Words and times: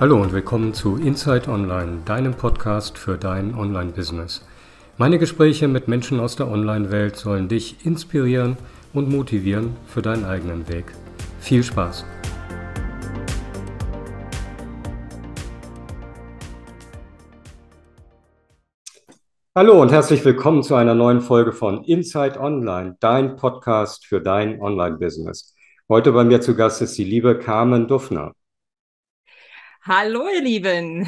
Hallo 0.00 0.22
und 0.22 0.32
willkommen 0.32 0.74
zu 0.74 0.94
Inside 0.94 1.50
Online, 1.50 2.02
deinem 2.04 2.32
Podcast 2.32 2.96
für 2.96 3.18
dein 3.18 3.56
Online-Business. 3.56 4.46
Meine 4.96 5.18
Gespräche 5.18 5.66
mit 5.66 5.88
Menschen 5.88 6.20
aus 6.20 6.36
der 6.36 6.46
Online-Welt 6.46 7.16
sollen 7.16 7.48
dich 7.48 7.84
inspirieren 7.84 8.56
und 8.92 9.10
motivieren 9.10 9.76
für 9.88 10.00
deinen 10.00 10.24
eigenen 10.24 10.68
Weg. 10.68 10.84
Viel 11.40 11.64
Spaß! 11.64 12.04
Hallo 19.56 19.82
und 19.82 19.90
herzlich 19.90 20.24
willkommen 20.24 20.62
zu 20.62 20.76
einer 20.76 20.94
neuen 20.94 21.20
Folge 21.20 21.50
von 21.52 21.82
Inside 21.82 22.38
Online, 22.38 22.96
dein 23.00 23.34
Podcast 23.34 24.06
für 24.06 24.20
dein 24.20 24.60
Online-Business. 24.60 25.56
Heute 25.88 26.12
bei 26.12 26.22
mir 26.22 26.40
zu 26.40 26.54
Gast 26.54 26.82
ist 26.82 26.96
die 26.96 27.04
liebe 27.04 27.36
Carmen 27.36 27.88
Duffner. 27.88 28.32
Hallo, 29.88 30.26
ihr 30.30 30.42
Lieben. 30.42 31.06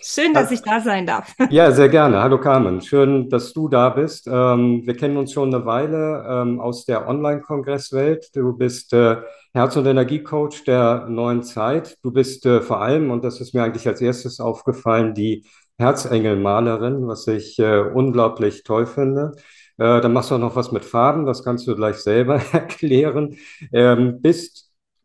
Schön, 0.00 0.34
dass 0.34 0.52
ich 0.52 0.62
da 0.62 0.80
sein 0.80 1.04
darf. 1.04 1.34
Ja, 1.50 1.72
sehr 1.72 1.88
gerne. 1.88 2.22
Hallo 2.22 2.38
Carmen, 2.38 2.80
schön, 2.80 3.28
dass 3.28 3.52
du 3.52 3.68
da 3.68 3.88
bist. 3.88 4.28
Ähm, 4.28 4.82
wir 4.84 4.96
kennen 4.96 5.16
uns 5.16 5.32
schon 5.32 5.52
eine 5.52 5.66
Weile 5.66 6.24
ähm, 6.28 6.60
aus 6.60 6.84
der 6.84 7.08
Online-Kongresswelt. 7.08 8.30
Du 8.36 8.56
bist 8.56 8.92
äh, 8.92 9.16
Herz- 9.52 9.76
und 9.76 9.86
Energiecoach 9.86 10.62
der 10.64 11.06
neuen 11.08 11.42
Zeit. 11.42 11.96
Du 12.04 12.12
bist 12.12 12.46
äh, 12.46 12.60
vor 12.60 12.80
allem, 12.80 13.10
und 13.10 13.24
das 13.24 13.40
ist 13.40 13.52
mir 13.52 13.64
eigentlich 13.64 13.88
als 13.88 14.00
erstes 14.00 14.38
aufgefallen, 14.38 15.14
die 15.14 15.44
Herzengelmalerin, 15.78 17.08
was 17.08 17.26
ich 17.26 17.58
äh, 17.58 17.80
unglaublich 17.80 18.62
toll 18.62 18.86
finde. 18.86 19.32
Dann 19.76 20.12
machst 20.12 20.30
du 20.30 20.36
auch 20.36 20.38
noch 20.38 20.54
was 20.54 20.70
mit 20.70 20.84
Farben, 20.84 21.26
das 21.26 21.42
kannst 21.42 21.66
du 21.66 21.74
gleich 21.74 21.96
selber 21.96 22.36
erklären. 22.52 23.34
Ähm, 23.72 24.22
bist 24.22 24.63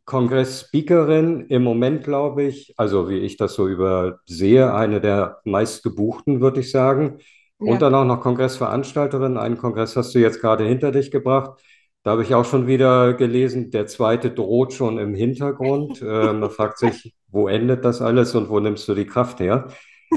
Kongress-Speakerin 0.09 1.45
im 1.49 1.63
Moment, 1.63 2.03
glaube 2.03 2.41
ich, 2.41 2.73
also 2.77 3.09
wie 3.09 3.19
ich 3.19 3.37
das 3.37 3.53
so 3.53 3.67
übersehe, 3.67 4.73
eine 4.73 4.99
der 4.99 5.39
meistgebuchten, 5.45 6.41
würde 6.41 6.61
ich 6.61 6.71
sagen. 6.71 7.19
Ja. 7.59 7.73
Und 7.73 7.81
dann 7.83 7.93
auch 7.93 8.05
noch 8.05 8.19
Kongressveranstalterin. 8.19 9.37
Einen 9.37 9.59
Kongress 9.59 9.95
hast 9.95 10.15
du 10.15 10.19
jetzt 10.19 10.41
gerade 10.41 10.65
hinter 10.65 10.91
dich 10.91 11.11
gebracht. 11.11 11.61
Da 12.01 12.11
habe 12.11 12.23
ich 12.23 12.33
auch 12.33 12.45
schon 12.45 12.65
wieder 12.65 13.13
gelesen, 13.13 13.69
der 13.69 13.85
zweite 13.85 14.31
droht 14.31 14.73
schon 14.73 14.97
im 14.97 15.13
Hintergrund. 15.13 16.01
äh, 16.01 16.33
man 16.33 16.49
fragt 16.49 16.79
sich, 16.79 17.13
wo 17.27 17.47
endet 17.47 17.85
das 17.85 18.01
alles 18.01 18.33
und 18.33 18.49
wo 18.49 18.59
nimmst 18.59 18.87
du 18.87 18.95
die 18.95 19.05
Kraft 19.05 19.39
her? 19.39 19.67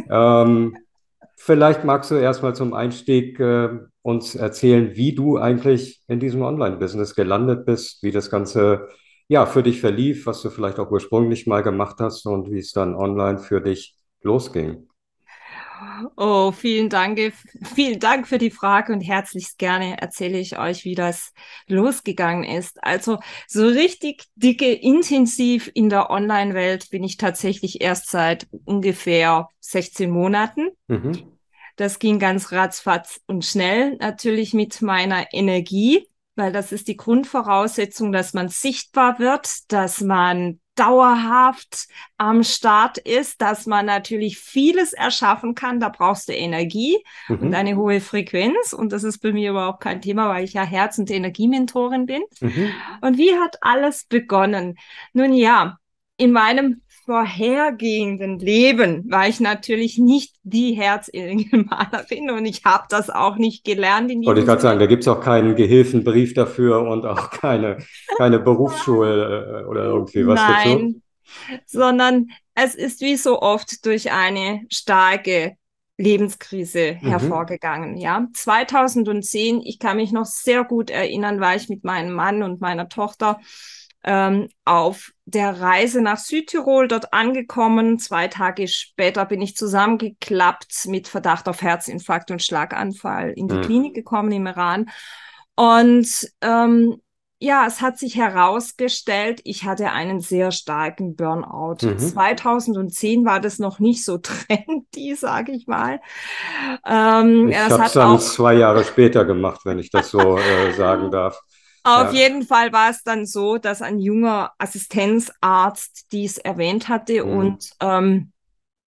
Ähm, 0.08 0.74
vielleicht 1.36 1.84
magst 1.84 2.10
du 2.10 2.14
erstmal 2.14 2.54
zum 2.54 2.72
Einstieg 2.72 3.38
äh, 3.40 3.68
uns 4.00 4.34
erzählen, 4.34 4.96
wie 4.96 5.14
du 5.14 5.36
eigentlich 5.36 6.00
in 6.08 6.18
diesem 6.18 6.40
Online-Business 6.40 7.14
gelandet 7.14 7.66
bist, 7.66 8.02
wie 8.02 8.10
das 8.10 8.30
Ganze 8.30 8.88
ja, 9.32 9.46
für 9.46 9.62
dich 9.62 9.80
verlief, 9.80 10.26
was 10.26 10.42
du 10.42 10.50
vielleicht 10.50 10.78
auch 10.78 10.90
ursprünglich 10.90 11.46
mal 11.46 11.62
gemacht 11.62 11.96
hast 12.00 12.26
und 12.26 12.50
wie 12.50 12.58
es 12.58 12.72
dann 12.72 12.94
online 12.94 13.38
für 13.38 13.62
dich 13.62 13.96
losging. 14.20 14.88
Oh, 16.18 16.52
vielen 16.52 16.90
Dank, 16.90 17.18
vielen 17.74 17.98
Dank 17.98 18.28
für 18.28 18.36
die 18.36 18.50
Frage 18.50 18.92
und 18.92 19.00
herzlichst 19.00 19.56
gerne 19.56 20.02
erzähle 20.02 20.38
ich 20.38 20.58
euch, 20.58 20.84
wie 20.84 20.94
das 20.94 21.32
losgegangen 21.66 22.44
ist. 22.44 22.84
Also 22.84 23.20
so 23.48 23.66
richtig 23.66 24.24
dicke, 24.36 24.70
intensiv 24.70 25.70
in 25.72 25.88
der 25.88 26.10
Online-Welt 26.10 26.90
bin 26.90 27.02
ich 27.02 27.16
tatsächlich 27.16 27.80
erst 27.80 28.10
seit 28.10 28.46
ungefähr 28.66 29.48
16 29.60 30.10
Monaten. 30.10 30.68
Mhm. 30.88 31.38
Das 31.76 31.98
ging 31.98 32.18
ganz 32.18 32.52
ratzfatz 32.52 33.22
und 33.26 33.46
schnell, 33.46 33.96
natürlich 33.96 34.52
mit 34.52 34.82
meiner 34.82 35.32
Energie 35.32 36.06
weil 36.34 36.52
das 36.52 36.72
ist 36.72 36.88
die 36.88 36.96
Grundvoraussetzung, 36.96 38.12
dass 38.12 38.32
man 38.32 38.48
sichtbar 38.48 39.18
wird, 39.18 39.50
dass 39.68 40.00
man 40.00 40.60
dauerhaft 40.74 41.86
am 42.16 42.42
Start 42.42 42.96
ist, 42.96 43.42
dass 43.42 43.66
man 43.66 43.86
natürlich 43.86 44.38
vieles 44.38 44.92
erschaffen 44.92 45.54
kann. 45.54 45.80
Da 45.80 45.90
brauchst 45.90 46.28
du 46.28 46.32
Energie 46.32 46.96
mhm. 47.28 47.38
und 47.40 47.54
eine 47.54 47.76
hohe 47.76 48.00
Frequenz. 48.00 48.72
Und 48.72 48.92
das 48.92 49.04
ist 49.04 49.18
bei 49.18 49.32
mir 49.32 49.50
überhaupt 49.50 49.82
kein 49.82 50.00
Thema, 50.00 50.28
weil 50.28 50.44
ich 50.44 50.54
ja 50.54 50.64
Herz- 50.64 50.98
und 50.98 51.10
Energiementorin 51.10 52.06
bin. 52.06 52.22
Mhm. 52.40 52.72
Und 53.02 53.18
wie 53.18 53.34
hat 53.38 53.58
alles 53.60 54.04
begonnen? 54.04 54.78
Nun 55.12 55.34
ja, 55.34 55.78
in 56.16 56.32
meinem 56.32 56.82
vorhergehenden 57.04 58.38
Leben 58.38 59.10
war 59.10 59.28
ich 59.28 59.40
natürlich 59.40 59.98
nicht 59.98 60.36
die 60.42 60.74
Herzingelmalerin 60.74 62.30
und 62.36 62.46
ich 62.46 62.64
habe 62.64 62.84
das 62.88 63.10
auch 63.10 63.36
nicht 63.36 63.64
gelernt. 63.64 64.10
In 64.10 64.24
Wollte 64.24 64.40
ich 64.40 64.46
gerade 64.46 64.62
sagen, 64.62 64.78
da 64.78 64.86
gibt 64.86 65.02
es 65.02 65.08
auch 65.08 65.20
keinen 65.20 65.56
Gehilfenbrief 65.56 66.34
dafür 66.34 66.82
und 66.82 67.04
auch 67.04 67.30
keine, 67.30 67.78
keine 68.16 68.38
Berufsschule 68.38 69.62
äh, 69.62 69.66
oder 69.66 69.84
irgendwie 69.84 70.26
was 70.26 70.40
Nein, 70.40 71.02
dazu? 71.48 71.62
sondern 71.66 72.28
es 72.54 72.74
ist 72.74 73.00
wie 73.00 73.16
so 73.16 73.40
oft 73.40 73.84
durch 73.84 74.12
eine 74.12 74.62
starke 74.70 75.56
Lebenskrise 75.98 76.98
mhm. 77.00 77.08
hervorgegangen. 77.08 77.96
Ja, 77.96 78.26
2010, 78.32 79.60
ich 79.62 79.78
kann 79.78 79.96
mich 79.96 80.12
noch 80.12 80.26
sehr 80.26 80.64
gut 80.64 80.90
erinnern, 80.90 81.40
war 81.40 81.56
ich 81.56 81.68
mit 81.68 81.84
meinem 81.84 82.12
Mann 82.12 82.42
und 82.42 82.60
meiner 82.60 82.88
Tochter 82.88 83.40
ähm, 84.04 84.48
auf 84.64 85.12
der 85.24 85.60
Reise 85.60 86.00
nach 86.00 86.18
Südtirol 86.18 86.88
dort 86.88 87.12
angekommen. 87.12 87.98
Zwei 87.98 88.28
Tage 88.28 88.68
später 88.68 89.24
bin 89.24 89.40
ich 89.40 89.56
zusammengeklappt 89.56 90.86
mit 90.86 91.08
Verdacht 91.08 91.48
auf 91.48 91.62
Herzinfarkt 91.62 92.30
und 92.30 92.42
Schlaganfall 92.42 93.30
in 93.30 93.48
die 93.48 93.56
mhm. 93.56 93.62
Klinik 93.62 93.94
gekommen 93.94 94.32
im 94.32 94.46
Iran. 94.46 94.90
Und 95.54 96.28
ähm, 96.40 96.96
ja, 97.42 97.66
es 97.66 97.80
hat 97.80 97.98
sich 97.98 98.14
herausgestellt, 98.14 99.40
ich 99.42 99.64
hatte 99.64 99.90
einen 99.90 100.20
sehr 100.20 100.52
starken 100.52 101.16
Burnout. 101.16 101.78
Mhm. 101.82 101.98
2010 101.98 103.24
war 103.24 103.40
das 103.40 103.58
noch 103.58 103.80
nicht 103.80 104.04
so 104.04 104.18
trendy, 104.22 105.16
sage 105.16 105.50
ich 105.50 105.66
mal. 105.66 106.00
Ähm, 106.86 107.48
ich 107.48 107.58
habe 107.58 107.84
es 107.84 107.92
dann 107.92 108.20
zwei 108.20 108.54
Jahre 108.54 108.84
später 108.84 109.24
gemacht, 109.24 109.62
wenn 109.64 109.80
ich 109.80 109.90
das 109.90 110.10
so 110.10 110.38
äh, 110.38 110.72
sagen 110.76 111.10
darf. 111.10 111.40
Auf 111.84 112.12
ja. 112.12 112.20
jeden 112.20 112.42
Fall 112.42 112.72
war 112.72 112.90
es 112.90 113.02
dann 113.02 113.26
so, 113.26 113.58
dass 113.58 113.82
ein 113.82 113.98
junger 113.98 114.52
Assistenzarzt 114.58 116.12
dies 116.12 116.38
erwähnt 116.38 116.88
hatte 116.88 117.24
mhm. 117.24 117.36
und 117.36 117.70
ähm, 117.80 118.32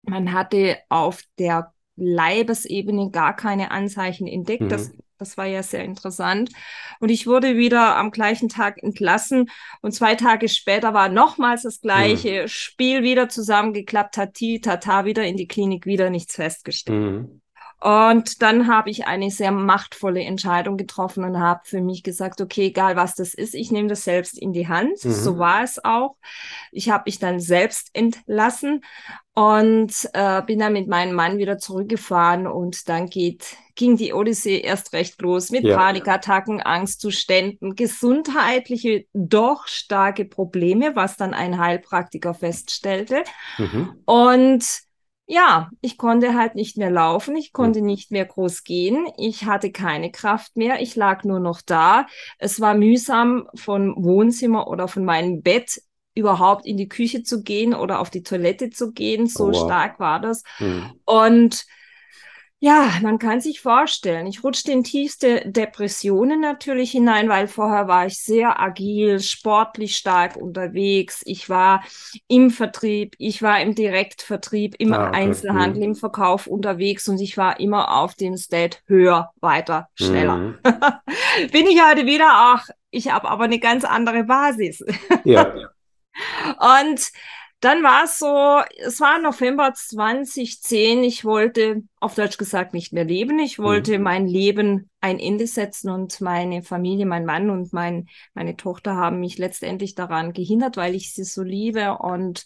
man 0.04 0.34
hatte 0.34 0.78
auf 0.90 1.22
der 1.40 1.74
Leibesebene 1.96 3.10
gar 3.10 3.36
keine 3.36 3.72
Anzeichen 3.72 4.28
entdeckt. 4.28 4.64
Mhm. 4.64 4.70
Das, 4.70 4.92
das 5.18 5.38
war 5.38 5.46
ja 5.46 5.64
sehr 5.64 5.84
interessant. 5.84 6.52
Und 7.00 7.10
ich 7.10 7.26
wurde 7.26 7.58
wieder 7.58 7.96
am 7.96 8.12
gleichen 8.12 8.50
Tag 8.50 8.84
entlassen 8.84 9.50
und 9.82 9.94
zwei 9.94 10.16
Tage 10.16 10.50
später 10.50 10.94
war 10.94 11.10
nochmals 11.10 11.64
das 11.64 11.82
gleiche 11.82 12.44
mhm. 12.44 12.48
Spiel 12.48 13.02
wieder 13.02 13.30
zusammengeklappt, 13.30 14.16
Tati, 14.16 14.62
Tata, 14.62 15.06
wieder 15.06 15.26
in 15.26 15.38
die 15.38 15.48
Klinik, 15.48 15.86
wieder 15.86 16.10
nichts 16.10 16.36
festgestellt. 16.36 17.00
Mhm. 17.00 17.42
Und 17.86 18.42
dann 18.42 18.68
habe 18.68 18.90
ich 18.90 19.06
eine 19.06 19.30
sehr 19.30 19.52
machtvolle 19.52 20.24
Entscheidung 20.24 20.76
getroffen 20.76 21.24
und 21.24 21.40
habe 21.40 21.62
für 21.66 21.82
mich 21.82 22.02
gesagt, 22.02 22.42
okay, 22.42 22.66
egal 22.66 22.96
was 22.96 23.14
das 23.14 23.36
ist, 23.36 23.54
ich 23.54 23.70
nehme 23.70 23.90
das 23.90 24.04
selbst 24.04 24.40
in 24.40 24.54
die 24.54 24.68
Hand. 24.68 25.06
Mhm. 25.06 25.12
So 25.12 25.38
war 25.38 25.62
es 25.62 25.86
auch. 25.86 26.16
Ich 26.72 26.90
habe 26.90 27.04
mich 27.06 27.20
dann 27.20 27.40
selbst 27.40 27.92
entlassen 27.94 28.84
und 29.36 29.94
äh, 30.14 30.42
bin 30.42 30.58
dann 30.58 30.74
mit 30.74 30.88
meinem 30.88 31.14
Mann 31.14 31.38
wieder 31.38 31.60
zurückgefahren 31.60 32.48
und 32.48 32.90
dann 32.90 33.06
geht 33.08 33.56
ging 33.76 33.98
die 33.98 34.14
Odyssee 34.14 34.62
erst 34.62 34.94
recht 34.94 35.22
los 35.22 35.52
mit 35.52 35.66
ja. 35.66 35.78
Panikattacken, 35.78 36.62
Angstzuständen, 36.62 37.76
gesundheitliche 37.76 39.06
doch 39.14 39.68
starke 39.68 40.26
Probleme, 40.26 40.96
was 40.96 41.18
dann 41.18 41.36
ein 41.36 41.60
Heilpraktiker 41.60 42.34
feststellte. 42.34 43.24
Mhm. 43.60 44.02
Und 44.06 44.86
ja, 45.28 45.70
ich 45.82 45.98
konnte 45.98 46.36
halt 46.36 46.56
nicht 46.56 46.78
mehr 46.78 46.92
laufen, 46.92 47.36
ich 47.36 47.52
konnte 47.52 47.82
nicht 47.82 48.12
mehr 48.12 48.26
groß 48.26 48.64
gehen, 48.64 49.08
ich 49.18 49.46
hatte 49.46 49.72
keine 49.72 50.12
Kraft 50.12 50.56
mehr, 50.56 50.82
ich 50.82 50.96
lag 50.96 51.24
nur 51.24 51.40
noch 51.40 51.62
da. 51.62 52.06
Es 52.38 52.62
war 52.62 52.76
mühsam, 52.76 53.48
vom 53.56 53.96
Wohnzimmer 53.98 54.68
oder 54.68 54.88
von 54.88 55.04
meinem 55.04 55.42
Bett 55.42 55.82
überhaupt 56.14 56.66
in 56.66 56.78
die 56.78 56.88
Küche 56.88 57.24
zu 57.24 57.42
gehen 57.44 57.74
oder 57.74 58.00
auf 58.00 58.10
die 58.10 58.24
Toilette 58.24 58.70
zu 58.70 58.92
gehen. 58.94 59.28
So 59.28 59.46
oh, 59.46 59.52
wow. 59.52 59.66
stark 59.66 60.00
war 60.00 60.20
das. 60.20 60.44
Hm. 60.58 60.92
Und 61.06 61.66
ja, 62.66 62.94
man 63.04 63.20
kann 63.20 63.42
sich 63.42 63.62
vorstellen, 63.62 64.26
ich 64.26 64.44
rutschte 64.44 64.72
in 64.72 64.84
tiefste 64.84 65.44
Depressionen 65.46 66.42
natürlich 66.42 66.90
hinein, 66.90 67.30
weil 67.30 67.48
vorher 67.48 67.88
war 67.88 68.08
ich 68.08 68.20
sehr 68.20 68.60
agil, 68.60 69.20
sportlich 69.20 69.96
stark 69.96 70.36
unterwegs. 70.36 71.22
Ich 71.26 71.48
war 71.48 71.84
im 72.28 72.50
Vertrieb, 72.50 73.14
ich 73.20 73.44
war 73.44 73.62
im 73.62 73.76
Direktvertrieb, 73.76 74.74
im 74.80 74.94
ah. 74.94 75.12
Einzelhandel, 75.12 75.84
mhm. 75.84 75.90
im 75.90 75.96
Verkauf 75.96 76.48
unterwegs 76.48 77.08
und 77.08 77.22
ich 77.22 77.38
war 77.38 77.60
immer 77.60 77.96
auf 77.98 78.16
dem 78.16 78.36
State 78.36 78.80
höher, 78.88 79.32
weiter, 79.42 79.88
schneller. 79.94 80.38
Mhm. 80.38 80.58
Bin 81.52 81.68
ich 81.68 81.80
heute 81.88 82.08
wieder, 82.08 82.30
ach, 82.32 82.68
ich 82.90 83.12
habe 83.12 83.30
aber 83.30 83.44
eine 83.44 83.60
ganz 83.60 83.84
andere 83.84 84.24
Basis. 84.24 84.84
Ja. 85.24 85.54
und 86.82 87.12
dann 87.66 87.82
war 87.82 88.04
es 88.04 88.20
so, 88.20 88.62
es 88.78 89.00
war 89.00 89.20
November 89.20 89.74
2010, 89.74 91.04
ich 91.04 91.26
wollte 91.26 91.82
auf 92.00 92.14
Deutsch 92.14 92.38
gesagt 92.38 92.76
nicht 92.76 92.94
mehr 92.94 93.06
leben. 93.06 93.40
Ich 93.40 93.58
wollte 93.58 93.98
mhm. 93.98 94.04
mein 94.04 94.28
Leben 94.28 94.92
ein 95.02 95.20
Ende 95.20 95.48
setzen 95.48 95.90
und 95.90 96.22
meine 96.22 96.62
Familie, 96.62 97.08
mein 97.08 97.26
Mann 97.26 97.50
und 97.50 97.74
mein, 97.74 98.08
meine 98.36 98.56
Tochter 98.56 98.96
haben 98.96 99.20
mich 99.20 99.40
letztendlich 99.40 99.96
daran 99.96 100.32
gehindert, 100.32 100.78
weil 100.78 100.94
ich 100.94 101.14
sie 101.14 101.24
so 101.24 101.42
liebe. 101.42 101.98
Und 101.98 102.46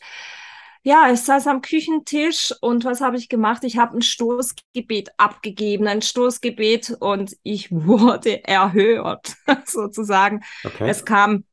ja, 0.84 1.12
ich 1.12 1.20
saß 1.20 1.48
am 1.48 1.62
Küchentisch 1.62 2.54
und 2.62 2.86
was 2.86 3.02
habe 3.02 3.18
ich 3.18 3.28
gemacht? 3.28 3.66
Ich 3.66 3.78
habe 3.78 3.98
ein 3.98 4.02
Stoßgebet 4.02 5.10
abgegeben, 5.18 5.88
ein 5.88 6.02
Stoßgebet 6.02 6.96
und 7.02 7.36
ich 7.44 7.72
wurde 7.72 8.46
erhört, 8.46 9.36
sozusagen. 9.66 10.46
Okay. 10.64 10.90
Es 10.90 11.04
kam 11.04 11.44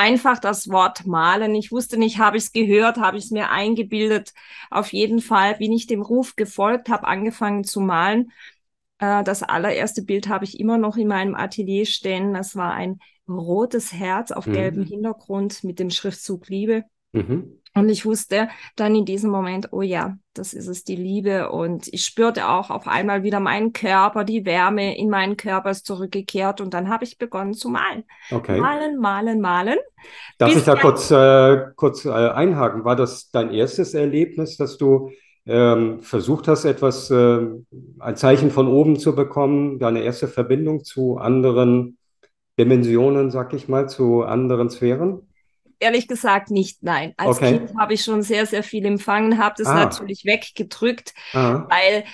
einfach 0.00 0.38
das 0.38 0.70
Wort 0.70 1.06
malen. 1.06 1.54
Ich 1.54 1.72
wusste 1.72 1.98
nicht, 1.98 2.18
habe 2.18 2.38
ich 2.38 2.44
es 2.44 2.52
gehört, 2.52 2.96
habe 2.96 3.18
ich 3.18 3.24
es 3.24 3.30
mir 3.30 3.50
eingebildet. 3.50 4.32
Auf 4.70 4.94
jeden 4.94 5.20
Fall 5.20 5.56
bin 5.56 5.72
ich 5.72 5.86
dem 5.86 6.00
Ruf 6.00 6.36
gefolgt, 6.36 6.88
habe 6.88 7.06
angefangen 7.06 7.64
zu 7.64 7.80
malen. 7.80 8.32
Äh, 8.98 9.22
das 9.24 9.42
allererste 9.42 10.00
Bild 10.00 10.28
habe 10.28 10.46
ich 10.46 10.58
immer 10.58 10.78
noch 10.78 10.96
in 10.96 11.06
meinem 11.06 11.34
Atelier 11.34 11.84
stehen. 11.84 12.32
Das 12.32 12.56
war 12.56 12.72
ein 12.72 12.98
rotes 13.28 13.92
Herz 13.92 14.32
auf 14.32 14.46
mhm. 14.46 14.52
gelbem 14.54 14.84
Hintergrund 14.86 15.64
mit 15.64 15.78
dem 15.78 15.90
Schriftzug 15.90 16.48
Liebe. 16.48 16.84
Mhm. 17.12 17.59
Und 17.74 17.88
ich 17.88 18.04
wusste 18.04 18.48
dann 18.74 18.96
in 18.96 19.04
diesem 19.04 19.30
Moment, 19.30 19.68
oh 19.70 19.82
ja, 19.82 20.16
das 20.34 20.54
ist 20.54 20.66
es, 20.66 20.82
die 20.82 20.96
Liebe. 20.96 21.50
Und 21.50 21.86
ich 21.88 22.04
spürte 22.04 22.48
auch 22.48 22.70
auf 22.70 22.88
einmal 22.88 23.22
wieder 23.22 23.38
meinen 23.38 23.72
Körper, 23.72 24.24
die 24.24 24.44
Wärme 24.44 24.98
in 24.98 25.08
meinen 25.08 25.36
Körper 25.36 25.70
ist 25.70 25.86
zurückgekehrt. 25.86 26.60
Und 26.60 26.74
dann 26.74 26.88
habe 26.88 27.04
ich 27.04 27.16
begonnen 27.16 27.54
zu 27.54 27.68
malen. 27.68 28.04
Okay. 28.30 28.58
Malen, 28.60 28.98
malen, 28.98 29.40
malen. 29.40 29.78
Darf 30.38 30.56
ich 30.56 30.64
da 30.64 30.74
kurz, 30.74 31.10
äh, 31.12 31.66
kurz 31.76 32.04
äh, 32.04 32.10
einhaken? 32.10 32.84
War 32.84 32.96
das 32.96 33.30
dein 33.30 33.52
erstes 33.52 33.94
Erlebnis, 33.94 34.56
dass 34.56 34.76
du 34.76 35.10
ähm, 35.46 36.00
versucht 36.00 36.48
hast, 36.48 36.64
etwas, 36.64 37.10
äh, 37.10 37.46
ein 38.00 38.16
Zeichen 38.16 38.50
von 38.50 38.66
oben 38.66 38.98
zu 38.98 39.14
bekommen, 39.14 39.78
deine 39.78 40.02
erste 40.02 40.26
Verbindung 40.26 40.84
zu 40.84 41.18
anderen 41.18 41.98
Dimensionen, 42.58 43.30
sag 43.30 43.54
ich 43.54 43.68
mal, 43.68 43.88
zu 43.88 44.22
anderen 44.22 44.70
Sphären? 44.70 45.29
Ehrlich 45.80 46.06
gesagt 46.06 46.50
nicht, 46.50 46.82
nein. 46.82 47.14
Als 47.16 47.36
okay. 47.36 47.58
Kind 47.58 47.78
habe 47.78 47.94
ich 47.94 48.04
schon 48.04 48.22
sehr, 48.22 48.46
sehr 48.46 48.62
viel 48.62 48.84
empfangen, 48.86 49.38
habe 49.38 49.54
das 49.58 49.66
ah. 49.66 49.74
natürlich 49.74 50.24
weggedrückt, 50.24 51.14
ah. 51.32 51.66
weil 51.68 52.04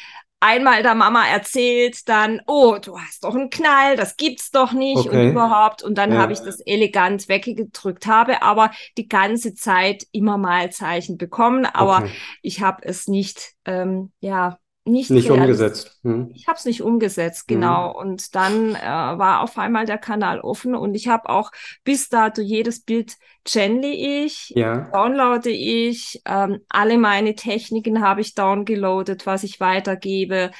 einmal 0.41 0.83
der 0.83 0.95
Mama 0.95 1.27
erzählt, 1.27 2.09
dann, 2.09 2.41
oh, 2.47 2.79
du 2.83 2.99
hast 2.99 3.25
doch 3.25 3.35
einen 3.35 3.51
Knall, 3.51 3.97
das 3.97 4.17
gibt's 4.17 4.51
doch 4.51 4.73
nicht 4.73 5.07
okay. 5.07 5.27
und 5.27 5.31
überhaupt. 5.31 5.83
Und 5.83 5.97
dann 5.97 6.13
ja. 6.13 6.19
habe 6.19 6.33
ich 6.33 6.41
das 6.41 6.61
elegant 6.61 7.29
weggedrückt, 7.29 8.07
habe 8.07 8.43
aber 8.43 8.71
die 8.97 9.09
ganze 9.09 9.55
Zeit 9.55 10.07
immer 10.13 10.39
mal 10.39 10.71
Zeichen 10.71 11.19
bekommen, 11.19 11.67
aber 11.67 11.99
okay. 11.99 12.11
ich 12.43 12.63
habe 12.63 12.83
es 12.85 13.09
nicht, 13.09 13.55
ähm, 13.65 14.13
ja, 14.21 14.59
nicht, 14.87 15.11
nicht 15.11 15.31
umgesetzt. 15.31 15.99
Hm. 16.03 16.31
Ich 16.35 16.47
habe 16.47 16.59
es 16.59 16.65
nicht 16.65 16.83
umgesetzt, 16.83 17.49
genau. 17.49 17.93
Hm. 17.93 18.09
Und 18.09 18.35
dann 18.35 18.75
äh, 18.75 18.81
war 18.81 19.41
auf 19.41 19.59
einmal 19.59 19.85
der 19.85 19.99
Kanal 19.99 20.41
offen 20.41 20.75
und 20.75 20.95
ich 20.95 21.09
habe 21.09 21.29
auch 21.29 21.51
bis 21.85 22.09
dato 22.09 22.41
jedes 22.41 22.81
Bild 22.81 23.17
channel 23.45 23.85
ich, 23.85 24.51
ja. 24.51 24.91
downloade 24.93 25.51
ich, 25.51 26.23
ähm, 26.25 26.61
alle 26.69 26.99
meine 26.99 27.35
Techniken 27.35 28.03
habe 28.03 28.21
ich 28.21 28.35
downgeloadet, 28.35 29.27
was 29.27 29.43
ich 29.43 29.61
weitergebe. 29.61 30.51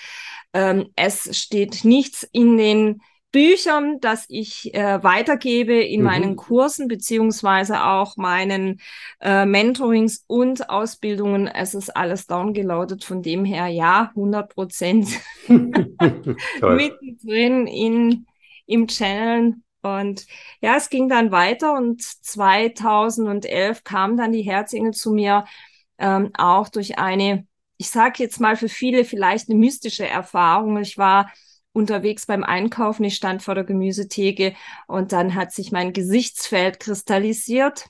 Ähm, 0.53 0.91
es 0.97 1.37
steht 1.39 1.85
nichts 1.85 2.23
in 2.33 2.57
den 2.57 3.01
Büchern, 3.33 4.01
das 4.01 4.25
ich 4.29 4.73
äh, 4.75 5.03
weitergebe 5.03 5.75
in 5.75 6.01
mhm. 6.01 6.07
meinen 6.07 6.37
Kursen 6.37 6.89
beziehungsweise 6.89 7.85
auch 7.85 8.17
meinen 8.17 8.81
äh, 9.21 9.45
Mentorings 9.45 10.25
und 10.27 10.71
Ausbildungen. 10.71 11.47
Es 11.47 11.75
ist 11.75 11.95
alles 11.95 12.27
downgeloadet. 12.27 13.05
Von 13.05 13.23
dem 13.23 13.45
her, 13.45 13.67
ja, 13.67 14.11
100 14.15 14.55
Prozent 14.55 15.09
mittendrin 15.49 17.67
in, 17.67 18.27
im 18.67 18.87
Channel. 18.87 19.55
Und 19.83 20.27
ja, 20.61 20.77
es 20.77 20.89
ging 20.89 21.09
dann 21.09 21.31
weiter 21.31 21.75
und 21.75 22.03
2011 22.03 23.85
kam 23.85 24.17
dann 24.17 24.33
die 24.33 24.43
Herzengel 24.43 24.93
zu 24.93 25.13
mir, 25.13 25.45
ähm, 25.99 26.31
auch 26.37 26.69
durch 26.69 26.99
eine, 26.99 27.47
ich 27.77 27.91
sage 27.91 28.23
jetzt 28.23 28.41
mal 28.41 28.57
für 28.57 28.69
viele 28.69 29.05
vielleicht 29.05 29.49
eine 29.49 29.59
mystische 29.59 30.07
Erfahrung. 30.07 30.79
Ich 30.79 30.99
war 30.99 31.31
unterwegs 31.77 32.27
beim 32.27 32.43
Einkaufen. 32.43 33.05
Ich 33.05 33.15
stand 33.15 33.43
vor 33.43 33.55
der 33.55 33.65
Gemüsetheke 33.65 34.55
und 34.89 35.13
dann 35.13 35.35
hat 35.35 35.53
sich 35.53 35.71
mein 35.71 35.93
Gesichtsfeld 35.93 36.81
kristallisiert. 36.81 37.87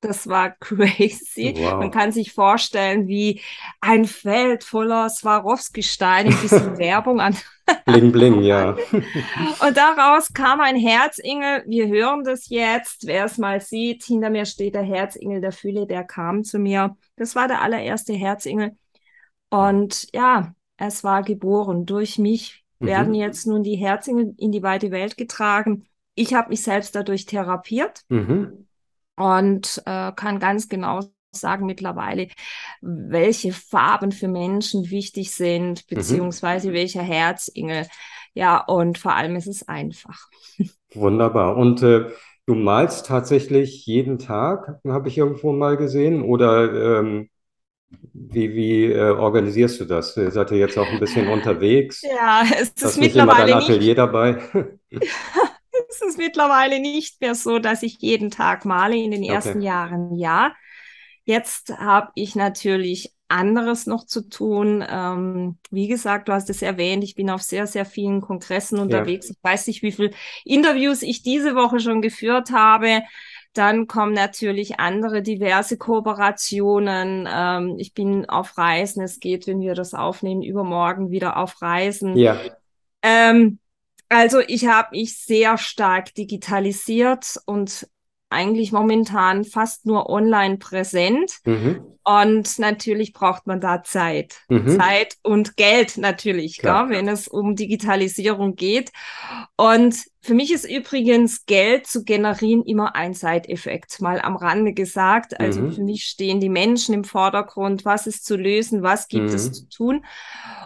Das 0.00 0.28
war 0.28 0.50
crazy. 0.60 1.54
Wow. 1.56 1.78
Man 1.78 1.90
kann 1.90 2.12
sich 2.12 2.32
vorstellen, 2.32 3.08
wie 3.08 3.42
ein 3.80 4.04
Feld 4.04 4.62
voller 4.64 5.10
Swarovski-Steine, 5.10 6.30
ein 6.30 6.40
bisschen 6.40 6.78
Werbung 6.78 7.20
an. 7.20 7.36
Bling, 7.84 8.12
bling, 8.12 8.42
ja. 8.42 8.76
Und 8.92 9.76
daraus 9.76 10.32
kam 10.32 10.60
ein 10.60 10.76
Herzingel. 10.76 11.64
Wir 11.66 11.88
hören 11.88 12.22
das 12.22 12.48
jetzt. 12.48 13.08
Wer 13.08 13.24
es 13.24 13.38
mal 13.38 13.60
sieht, 13.60 14.04
hinter 14.04 14.30
mir 14.30 14.46
steht 14.46 14.76
der 14.76 14.84
Herzingel 14.84 15.40
der 15.40 15.52
Fülle, 15.52 15.86
der 15.88 16.04
kam 16.04 16.44
zu 16.44 16.60
mir. 16.60 16.96
Das 17.16 17.34
war 17.34 17.48
der 17.48 17.62
allererste 17.62 18.12
Herzingel. 18.12 18.76
Und 19.50 20.06
ja, 20.14 20.54
es 20.76 21.02
war 21.02 21.22
geboren 21.24 21.86
durch 21.86 22.18
mich 22.18 22.65
werden 22.78 23.08
mhm. 23.08 23.14
jetzt 23.14 23.46
nun 23.46 23.62
die 23.62 23.76
Herzen 23.76 24.36
in 24.36 24.52
die 24.52 24.62
weite 24.62 24.90
Welt 24.90 25.16
getragen. 25.16 25.86
Ich 26.14 26.34
habe 26.34 26.50
mich 26.50 26.62
selbst 26.62 26.94
dadurch 26.94 27.26
therapiert 27.26 28.02
mhm. 28.08 28.66
und 29.16 29.82
äh, 29.86 30.12
kann 30.12 30.38
ganz 30.38 30.68
genau 30.68 31.02
sagen 31.32 31.66
mittlerweile, 31.66 32.28
welche 32.80 33.52
Farben 33.52 34.12
für 34.12 34.28
Menschen 34.28 34.90
wichtig 34.90 35.32
sind, 35.32 35.84
mhm. 35.90 35.94
beziehungsweise 35.94 36.70
mhm. 36.70 36.74
welcher 36.74 37.02
Herzengel. 37.02 37.86
Ja, 38.34 38.62
und 38.64 38.98
vor 38.98 39.14
allem 39.14 39.36
ist 39.36 39.46
es 39.46 39.66
einfach. 39.68 40.28
Wunderbar. 40.94 41.56
Und 41.56 41.82
äh, 41.82 42.10
du 42.46 42.54
malst 42.54 43.06
tatsächlich 43.06 43.86
jeden 43.86 44.18
Tag, 44.18 44.80
habe 44.86 45.08
ich 45.08 45.18
irgendwo 45.18 45.52
mal 45.52 45.76
gesehen, 45.76 46.22
oder 46.22 47.00
ähm, 47.00 47.28
wie, 48.12 48.54
wie 48.54 48.84
äh, 48.92 49.10
organisierst 49.10 49.80
du 49.80 49.84
das? 49.84 50.16
Ihr 50.16 50.30
seid 50.30 50.50
ihr 50.50 50.58
jetzt 50.58 50.78
auch 50.78 50.88
ein 50.88 51.00
bisschen 51.00 51.28
unterwegs? 51.28 52.02
Ja, 52.02 52.44
es 52.44 52.70
ist 52.70 52.84
Hast 52.84 52.98
mittlerweile 52.98 53.56
nicht, 53.56 53.68
Atelier 53.68 53.94
dabei. 53.94 54.42
es 54.90 56.02
ist 56.02 56.18
mittlerweile 56.18 56.80
nicht 56.80 57.20
mehr 57.20 57.34
so, 57.34 57.58
dass 57.58 57.82
ich 57.82 57.98
jeden 58.00 58.30
Tag 58.30 58.64
male. 58.64 58.96
In 58.96 59.10
den 59.10 59.22
ersten 59.22 59.58
okay. 59.58 59.66
Jahren 59.66 60.16
ja. 60.16 60.54
Jetzt 61.24 61.70
habe 61.78 62.12
ich 62.14 62.36
natürlich 62.36 63.12
anderes 63.28 63.86
noch 63.86 64.06
zu 64.06 64.28
tun. 64.28 64.84
Ähm, 64.88 65.58
wie 65.70 65.88
gesagt, 65.88 66.28
du 66.28 66.32
hast 66.32 66.48
es 66.50 66.62
erwähnt, 66.62 67.02
ich 67.02 67.14
bin 67.14 67.30
auf 67.30 67.42
sehr, 67.42 67.66
sehr 67.66 67.84
vielen 67.84 68.20
Kongressen 68.20 68.78
unterwegs. 68.78 69.28
Ja. 69.28 69.34
Ich 69.36 69.44
weiß 69.44 69.66
nicht, 69.66 69.82
wie 69.82 69.92
viele 69.92 70.10
Interviews 70.44 71.02
ich 71.02 71.22
diese 71.22 71.54
Woche 71.54 71.80
schon 71.80 72.02
geführt 72.02 72.50
habe. 72.52 73.02
Dann 73.56 73.86
kommen 73.86 74.12
natürlich 74.12 74.80
andere 74.80 75.22
diverse 75.22 75.76
Kooperationen. 75.76 77.28
Ähm, 77.30 77.76
ich 77.78 77.94
bin 77.94 78.28
auf 78.28 78.58
Reisen. 78.58 79.02
Es 79.02 79.20
geht, 79.20 79.46
wenn 79.46 79.60
wir 79.60 79.74
das 79.74 79.94
aufnehmen, 79.94 80.42
übermorgen 80.42 81.10
wieder 81.10 81.36
auf 81.36 81.60
Reisen. 81.62 82.16
Ja. 82.16 82.38
Ähm, 83.02 83.58
also 84.08 84.40
ich 84.40 84.66
habe 84.66 84.88
mich 84.92 85.18
sehr 85.18 85.58
stark 85.58 86.14
digitalisiert 86.14 87.40
und 87.46 87.88
eigentlich 88.28 88.72
momentan 88.72 89.44
fast 89.44 89.86
nur 89.86 90.08
online 90.08 90.58
präsent. 90.58 91.38
Mhm. 91.44 91.84
Und 92.04 92.58
natürlich 92.58 93.12
braucht 93.12 93.46
man 93.46 93.60
da 93.60 93.82
Zeit. 93.82 94.42
Mhm. 94.48 94.78
Zeit 94.78 95.16
und 95.22 95.56
Geld 95.56 95.96
natürlich, 95.96 96.58
gell, 96.58 96.86
wenn 96.88 97.08
es 97.08 97.26
um 97.26 97.56
Digitalisierung 97.56 98.54
geht. 98.54 98.92
Und 99.56 99.96
für 100.26 100.34
mich 100.34 100.52
ist 100.52 100.68
übrigens 100.68 101.46
Geld 101.46 101.86
zu 101.86 102.02
generieren 102.02 102.64
immer 102.64 102.96
ein 102.96 103.14
Side-Effekt, 103.14 104.00
mal 104.00 104.20
am 104.20 104.34
Rande 104.34 104.72
gesagt. 104.72 105.38
Also 105.38 105.60
mhm. 105.60 105.72
für 105.72 105.82
mich 105.82 106.04
stehen 106.04 106.40
die 106.40 106.48
Menschen 106.48 106.94
im 106.94 107.04
Vordergrund, 107.04 107.84
was 107.84 108.08
ist 108.08 108.26
zu 108.26 108.36
lösen, 108.36 108.82
was 108.82 109.06
gibt 109.06 109.30
es 109.30 109.46
mhm. 109.46 109.52
zu 109.52 109.68
tun. 109.68 110.04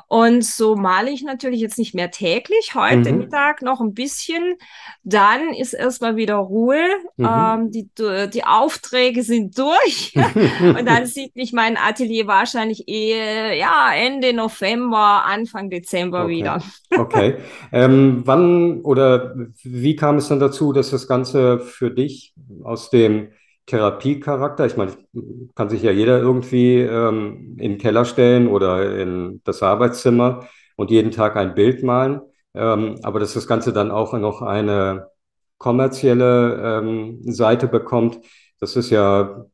Und 0.08 0.44
so 0.44 0.76
male 0.76 1.10
ich 1.10 1.22
natürlich 1.22 1.60
jetzt 1.60 1.78
nicht 1.78 1.94
mehr 1.94 2.10
täglich, 2.10 2.74
heute 2.74 3.12
mhm. 3.12 3.18
Mittag 3.18 3.60
noch 3.60 3.82
ein 3.82 3.92
bisschen. 3.92 4.54
Dann 5.04 5.52
ist 5.52 5.74
erstmal 5.74 6.16
wieder 6.16 6.36
Ruhe. 6.36 6.82
Mhm. 7.18 7.28
Ähm, 7.30 7.70
die, 7.70 7.90
die 8.32 8.44
Aufträge 8.44 9.22
sind 9.22 9.58
durch. 9.58 10.14
und 10.60 10.88
dann 10.88 11.04
sieht 11.06 11.36
mich 11.36 11.52
mein 11.52 11.76
Atelier 11.76 12.26
wahrscheinlich 12.26 12.88
eh, 12.88 13.58
ja, 13.58 13.92
Ende 13.94 14.32
November, 14.32 15.24
Anfang 15.26 15.68
Dezember 15.68 16.24
okay. 16.24 16.32
wieder. 16.34 16.62
okay. 16.96 17.36
Ähm, 17.72 18.22
wann 18.24 18.80
oder 18.80 19.34
wie 19.62 19.96
kam 19.96 20.16
es 20.16 20.28
dann 20.28 20.40
dazu, 20.40 20.72
dass 20.72 20.90
das 20.90 21.06
Ganze 21.08 21.60
für 21.60 21.90
dich 21.90 22.34
aus 22.62 22.90
dem 22.90 23.28
Therapiecharakter. 23.66 24.66
Ich 24.66 24.76
meine, 24.76 24.92
kann 25.54 25.68
sich 25.70 25.82
ja 25.82 25.92
jeder 25.92 26.18
irgendwie 26.18 26.76
ähm, 26.80 27.56
in 27.58 27.72
den 27.72 27.78
Keller 27.78 28.04
stellen 28.04 28.48
oder 28.48 28.98
in 28.98 29.40
das 29.44 29.62
Arbeitszimmer 29.62 30.48
und 30.76 30.90
jeden 30.90 31.12
Tag 31.12 31.36
ein 31.36 31.54
Bild 31.54 31.82
malen. 31.82 32.20
Ähm, 32.54 32.96
aber 33.02 33.20
dass 33.20 33.34
das 33.34 33.46
Ganze 33.46 33.72
dann 33.72 33.90
auch 33.90 34.12
noch 34.14 34.42
eine 34.42 35.06
kommerzielle 35.60 36.80
ähm, 36.80 37.18
Seite 37.22 37.68
bekommt. 37.68 38.18
das 38.60 38.76
ist 38.76 38.90
ja, 38.90 39.46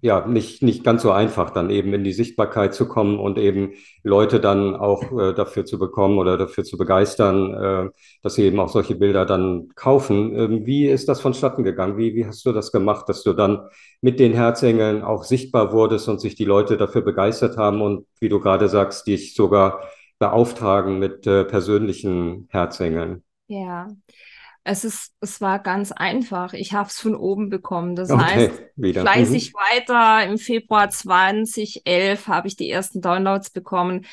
ja 0.00 0.26
nicht, 0.26 0.62
nicht 0.62 0.84
ganz 0.84 1.02
so 1.02 1.10
einfach, 1.10 1.50
dann 1.50 1.68
eben 1.70 1.92
in 1.94 2.04
die 2.04 2.12
Sichtbarkeit 2.12 2.74
zu 2.74 2.86
kommen 2.88 3.18
und 3.18 3.36
eben 3.38 3.72
Leute 4.04 4.40
dann 4.40 4.76
auch 4.76 5.02
äh, 5.18 5.34
dafür 5.34 5.64
zu 5.64 5.78
bekommen 5.78 6.18
oder 6.18 6.38
dafür 6.38 6.62
zu 6.64 6.76
begeistern, 6.76 7.54
äh, 7.54 7.90
dass 8.22 8.34
sie 8.34 8.44
eben 8.44 8.60
auch 8.60 8.68
solche 8.68 8.94
Bilder 8.94 9.26
dann 9.26 9.68
kaufen. 9.74 10.34
Ähm, 10.36 10.66
wie 10.66 10.86
ist 10.86 11.08
das 11.08 11.20
vonstatten 11.20 11.64
gegangen? 11.64 11.98
Wie, 11.98 12.14
wie 12.14 12.26
hast 12.26 12.46
du 12.46 12.52
das 12.52 12.70
gemacht, 12.70 13.08
dass 13.08 13.22
du 13.24 13.32
dann 13.32 13.68
mit 14.00 14.20
den 14.20 14.32
Herzengeln 14.32 15.02
auch 15.02 15.24
sichtbar 15.24 15.72
wurdest 15.72 16.08
und 16.08 16.20
sich 16.20 16.36
die 16.36 16.44
Leute 16.44 16.76
dafür 16.76 17.02
begeistert 17.02 17.56
haben 17.56 17.82
und 17.82 18.06
wie 18.20 18.28
du 18.28 18.38
gerade 18.40 18.68
sagst, 18.68 19.06
dich 19.08 19.34
sogar 19.34 19.80
beauftragen 20.20 21.00
mit 21.00 21.26
äh, 21.26 21.44
persönlichen 21.44 22.48
Herzengeln? 22.50 23.24
Ja, 23.48 23.88
es 24.66 24.84
ist, 24.84 25.12
es 25.20 25.40
war 25.40 25.60
ganz 25.60 25.92
einfach. 25.92 26.52
Ich 26.52 26.72
habe 26.72 26.88
es 26.88 26.98
von 26.98 27.14
oben 27.14 27.50
bekommen. 27.50 27.94
Das 27.94 28.10
okay, 28.10 28.24
heißt, 28.24 28.62
wieder. 28.74 29.02
fleißig 29.02 29.52
mhm. 29.52 29.58
weiter. 29.58 30.24
Im 30.28 30.38
Februar 30.38 30.90
2011 30.90 32.26
habe 32.26 32.48
ich 32.48 32.56
die 32.56 32.68
ersten 32.68 33.00
Downloads 33.00 33.50
bekommen. 33.50 34.06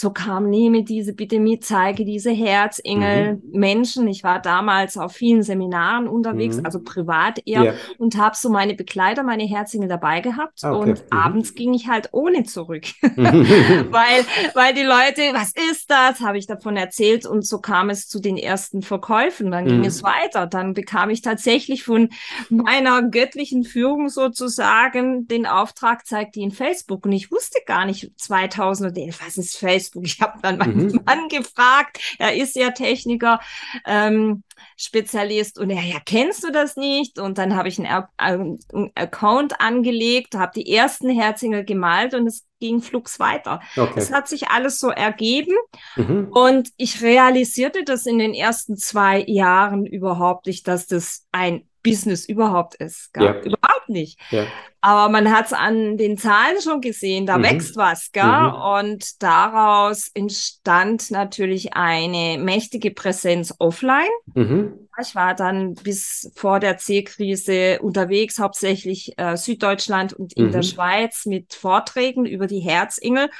So 0.00 0.08
kam, 0.08 0.48
nehme 0.48 0.82
diese, 0.82 1.12
bitte 1.12 1.38
mit, 1.38 1.62
zeige 1.62 2.06
diese 2.06 2.30
Herzengel 2.30 3.34
mhm. 3.34 3.42
Menschen. 3.52 4.08
Ich 4.08 4.24
war 4.24 4.40
damals 4.40 4.96
auf 4.96 5.12
vielen 5.12 5.42
Seminaren 5.42 6.08
unterwegs, 6.08 6.56
mhm. 6.56 6.64
also 6.64 6.80
privat 6.80 7.42
eher, 7.44 7.64
ja. 7.64 7.74
und 7.98 8.16
habe 8.16 8.34
so 8.34 8.48
meine 8.48 8.72
Begleiter, 8.72 9.22
meine 9.24 9.44
Herzengel 9.44 9.90
dabei 9.90 10.22
gehabt. 10.22 10.60
Ah, 10.64 10.72
okay. 10.72 10.92
Und 10.92 11.00
mhm. 11.00 11.06
abends 11.10 11.54
ging 11.54 11.74
ich 11.74 11.88
halt 11.88 12.08
ohne 12.12 12.44
zurück. 12.44 12.84
weil, 13.02 14.24
weil 14.54 14.72
die 14.72 14.84
Leute, 14.84 15.34
was 15.34 15.52
ist 15.70 15.90
das? 15.90 16.20
Habe 16.20 16.38
ich 16.38 16.46
davon 16.46 16.78
erzählt 16.78 17.26
und 17.26 17.46
so 17.46 17.58
kam 17.58 17.90
es 17.90 18.08
zu 18.08 18.20
den 18.20 18.38
ersten 18.38 18.80
Verkäufen. 18.80 19.50
Dann 19.50 19.66
ging 19.66 19.84
es 19.84 20.02
weiter. 20.02 20.46
Dann 20.46 20.72
bekam 20.72 21.10
ich 21.10 21.20
tatsächlich 21.20 21.84
von 21.84 22.08
meiner 22.48 23.02
göttlichen 23.02 23.64
Führung 23.64 24.08
sozusagen 24.08 25.28
den 25.28 25.44
Auftrag, 25.44 26.06
zeigt 26.06 26.36
die 26.36 26.40
in 26.40 26.52
Facebook. 26.52 27.04
Und 27.04 27.12
ich 27.12 27.30
wusste 27.30 27.58
gar 27.66 27.84
nicht 27.84 28.12
2011, 28.16 29.20
was 29.26 29.36
ist 29.36 29.58
Facebook? 29.58 29.89
Ich 30.02 30.20
habe 30.20 30.38
dann 30.42 30.58
meinen 30.58 30.86
mhm. 30.86 31.00
Mann 31.04 31.28
gefragt, 31.28 31.98
er 32.18 32.34
ist 32.34 32.56
ja 32.56 32.70
Techniker. 32.70 33.40
Ähm, 33.86 34.42
Spezialist 34.76 35.58
und 35.58 35.70
er, 35.70 35.82
ja, 35.82 35.98
kennst 36.04 36.44
du 36.44 36.50
das 36.50 36.76
nicht? 36.76 37.18
Und 37.18 37.38
dann 37.38 37.56
habe 37.56 37.68
ich 37.68 37.78
einen, 37.78 38.06
einen, 38.16 38.58
Account 38.94 39.60
angelegt, 39.60 40.34
habe 40.34 40.52
die 40.54 40.72
ersten 40.74 41.10
Herzingel 41.10 41.64
gemalt 41.64 42.14
und 42.14 42.26
es 42.26 42.46
ging 42.60 42.80
flugs 42.82 43.18
weiter. 43.18 43.60
Okay. 43.76 43.92
Es 43.96 44.12
hat 44.12 44.28
sich 44.28 44.48
alles 44.48 44.78
so 44.78 44.88
ergeben 44.88 45.54
mhm. 45.96 46.28
und 46.32 46.70
ich 46.76 47.02
realisierte 47.02 47.84
das 47.84 48.06
in 48.06 48.18
den 48.18 48.34
ersten 48.34 48.76
zwei 48.76 49.24
Jahren 49.26 49.86
überhaupt 49.86 50.46
nicht, 50.46 50.68
dass 50.68 50.86
das 50.86 51.26
ein 51.32 51.68
Business 51.82 52.28
überhaupt 52.28 52.74
ist. 52.76 53.10
Ja. 53.16 53.40
Überhaupt 53.40 53.88
nicht. 53.88 54.18
Ja. 54.30 54.46
Aber 54.80 55.10
man 55.10 55.30
hat 55.30 55.46
es 55.46 55.52
an 55.52 55.98
den 55.98 56.16
Zahlen 56.16 56.60
schon 56.62 56.80
gesehen, 56.80 57.26
da 57.26 57.38
mhm. 57.38 57.42
wächst 57.42 57.76
was. 57.76 58.12
Gell? 58.12 58.24
Mhm. 58.24 58.54
Und 58.54 59.22
daraus 59.22 60.08
entstand 60.14 61.10
natürlich 61.10 61.74
eine 61.74 62.38
mächtige 62.38 62.90
Präsenz 62.90 63.54
offline. 63.58 64.08
Mhm. 64.34 64.88
Ich 65.00 65.14
war 65.14 65.34
dann 65.34 65.74
bis 65.74 66.30
vor 66.34 66.60
der 66.60 66.78
C-Krise 66.78 67.80
unterwegs, 67.80 68.38
hauptsächlich 68.38 69.14
äh, 69.18 69.36
Süddeutschland 69.36 70.12
und 70.12 70.32
in 70.34 70.50
der 70.50 70.62
mhm. 70.62 70.66
Schweiz 70.66 71.26
mit 71.26 71.54
Vorträgen 71.54 72.26
über 72.26 72.46
die 72.46 72.60
Herzingel 72.60 73.30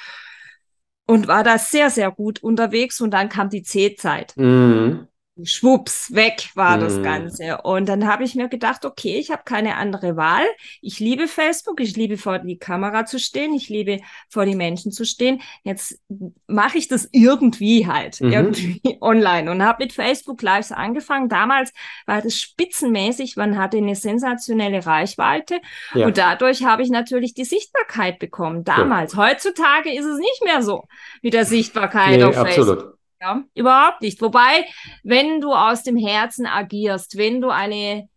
und 1.07 1.27
war 1.27 1.43
da 1.43 1.59
sehr, 1.59 1.91
sehr 1.91 2.11
gut 2.11 2.43
unterwegs. 2.43 3.01
Und 3.01 3.13
dann 3.13 3.29
kam 3.29 3.51
die 3.51 3.63
C-Zeit. 3.63 4.35
Mhm 4.37 5.07
schwupps, 5.45 6.15
weg 6.15 6.51
war 6.55 6.79
das 6.79 6.97
mhm. 6.97 7.03
Ganze. 7.03 7.59
Und 7.63 7.89
dann 7.89 8.07
habe 8.07 8.25
ich 8.25 8.35
mir 8.35 8.49
gedacht, 8.49 8.85
okay, 8.85 9.19
ich 9.19 9.31
habe 9.31 9.43
keine 9.45 9.77
andere 9.77 10.17
Wahl. 10.17 10.45
Ich 10.81 11.01
liebe 11.01 11.29
Facebook, 11.29 11.81
ich 11.81 11.97
liebe 11.97 12.17
vor 12.17 12.39
die 12.39 12.59
Kamera 12.59 13.05
zu 13.07 13.19
stehen, 13.19 13.55
ich 13.55 13.69
liebe 13.69 14.01
vor 14.29 14.47
die 14.47 14.55
Menschen 14.55 14.93
zu 14.93 15.05
stehen. 15.05 15.41
Jetzt 15.63 15.99
mache 16.47 16.79
ich 16.79 16.89
das 16.89 17.09
irgendwie 17.13 17.87
halt, 17.87 18.21
mhm. 18.21 18.33
irgendwie 18.33 18.81
online 19.01 19.51
und 19.51 19.63
habe 19.63 19.85
mit 19.85 19.93
Facebook 19.93 20.43
Lives 20.43 20.73
angefangen. 20.73 21.29
Damals 21.29 21.73
war 22.07 22.23
das 22.23 22.37
spitzenmäßig, 22.37 23.37
man 23.37 23.59
hatte 23.59 23.79
eine 23.79 23.95
sensationelle 23.95 24.85
Reichweite 24.87 25.61
ja. 25.95 26.07
und 26.07 26.19
dadurch 26.19 26.65
habe 26.65 26.83
ich 26.83 26.91
natürlich 26.91 27.35
die 27.35 27.45
Sichtbarkeit 27.45 28.19
bekommen. 28.19 28.65
Damals. 28.65 29.13
Ja. 29.13 29.19
Heutzutage 29.19 29.93
ist 29.93 30.07
es 30.07 30.19
nicht 30.19 30.43
mehr 30.45 30.63
so 30.63 30.85
mit 31.23 31.35
der 31.35 31.45
Sichtbarkeit 31.45 32.19
nee, 32.19 32.25
auf 32.25 32.37
absolut. 32.37 32.79
Facebook. 32.79 33.00
Ja, 33.21 33.45
überhaupt 33.55 34.01
nicht. 34.01 34.21
Wobei, 34.23 34.65
wenn 35.03 35.41
du 35.41 35.53
aus 35.53 35.83
dem 35.83 35.97
Herzen 35.97 36.47
agierst, 36.47 37.17
wenn 37.19 37.41
du 37.41 37.51
eine 37.51 38.09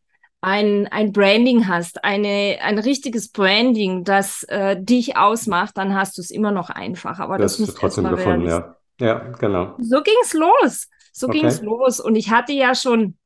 ein, 0.43 0.88
ein 0.88 1.13
Branding 1.13 1.69
hast, 1.69 2.03
eine, 2.03 2.57
ein 2.62 2.77
richtiges 2.77 3.29
Branding, 3.31 4.03
das 4.03 4.43
äh, 4.50 4.75
dich 4.77 5.15
ausmacht, 5.15 5.77
dann 5.77 5.95
hast 5.95 6.17
du 6.17 6.22
es 6.22 6.31
immer 6.31 6.51
noch 6.51 6.69
einfach. 6.69 7.19
Aber 7.19 7.38
das, 7.38 7.53
das 7.53 7.67
muss 7.67 7.75
trotzdem 7.75 8.10
gefunden, 8.10 8.48
ja. 8.48 8.75
Ja, 9.00 9.19
genau. 9.39 9.75
So 9.79 10.01
ging 10.03 10.17
es 10.22 10.33
los. 10.33 10.89
So 11.13 11.27
okay. 11.27 11.39
ging 11.39 11.48
es 11.48 11.62
los. 11.62 12.01
Und 12.01 12.17
ich 12.17 12.29
hatte 12.29 12.51
ja 12.51 12.75
schon, 12.75 13.17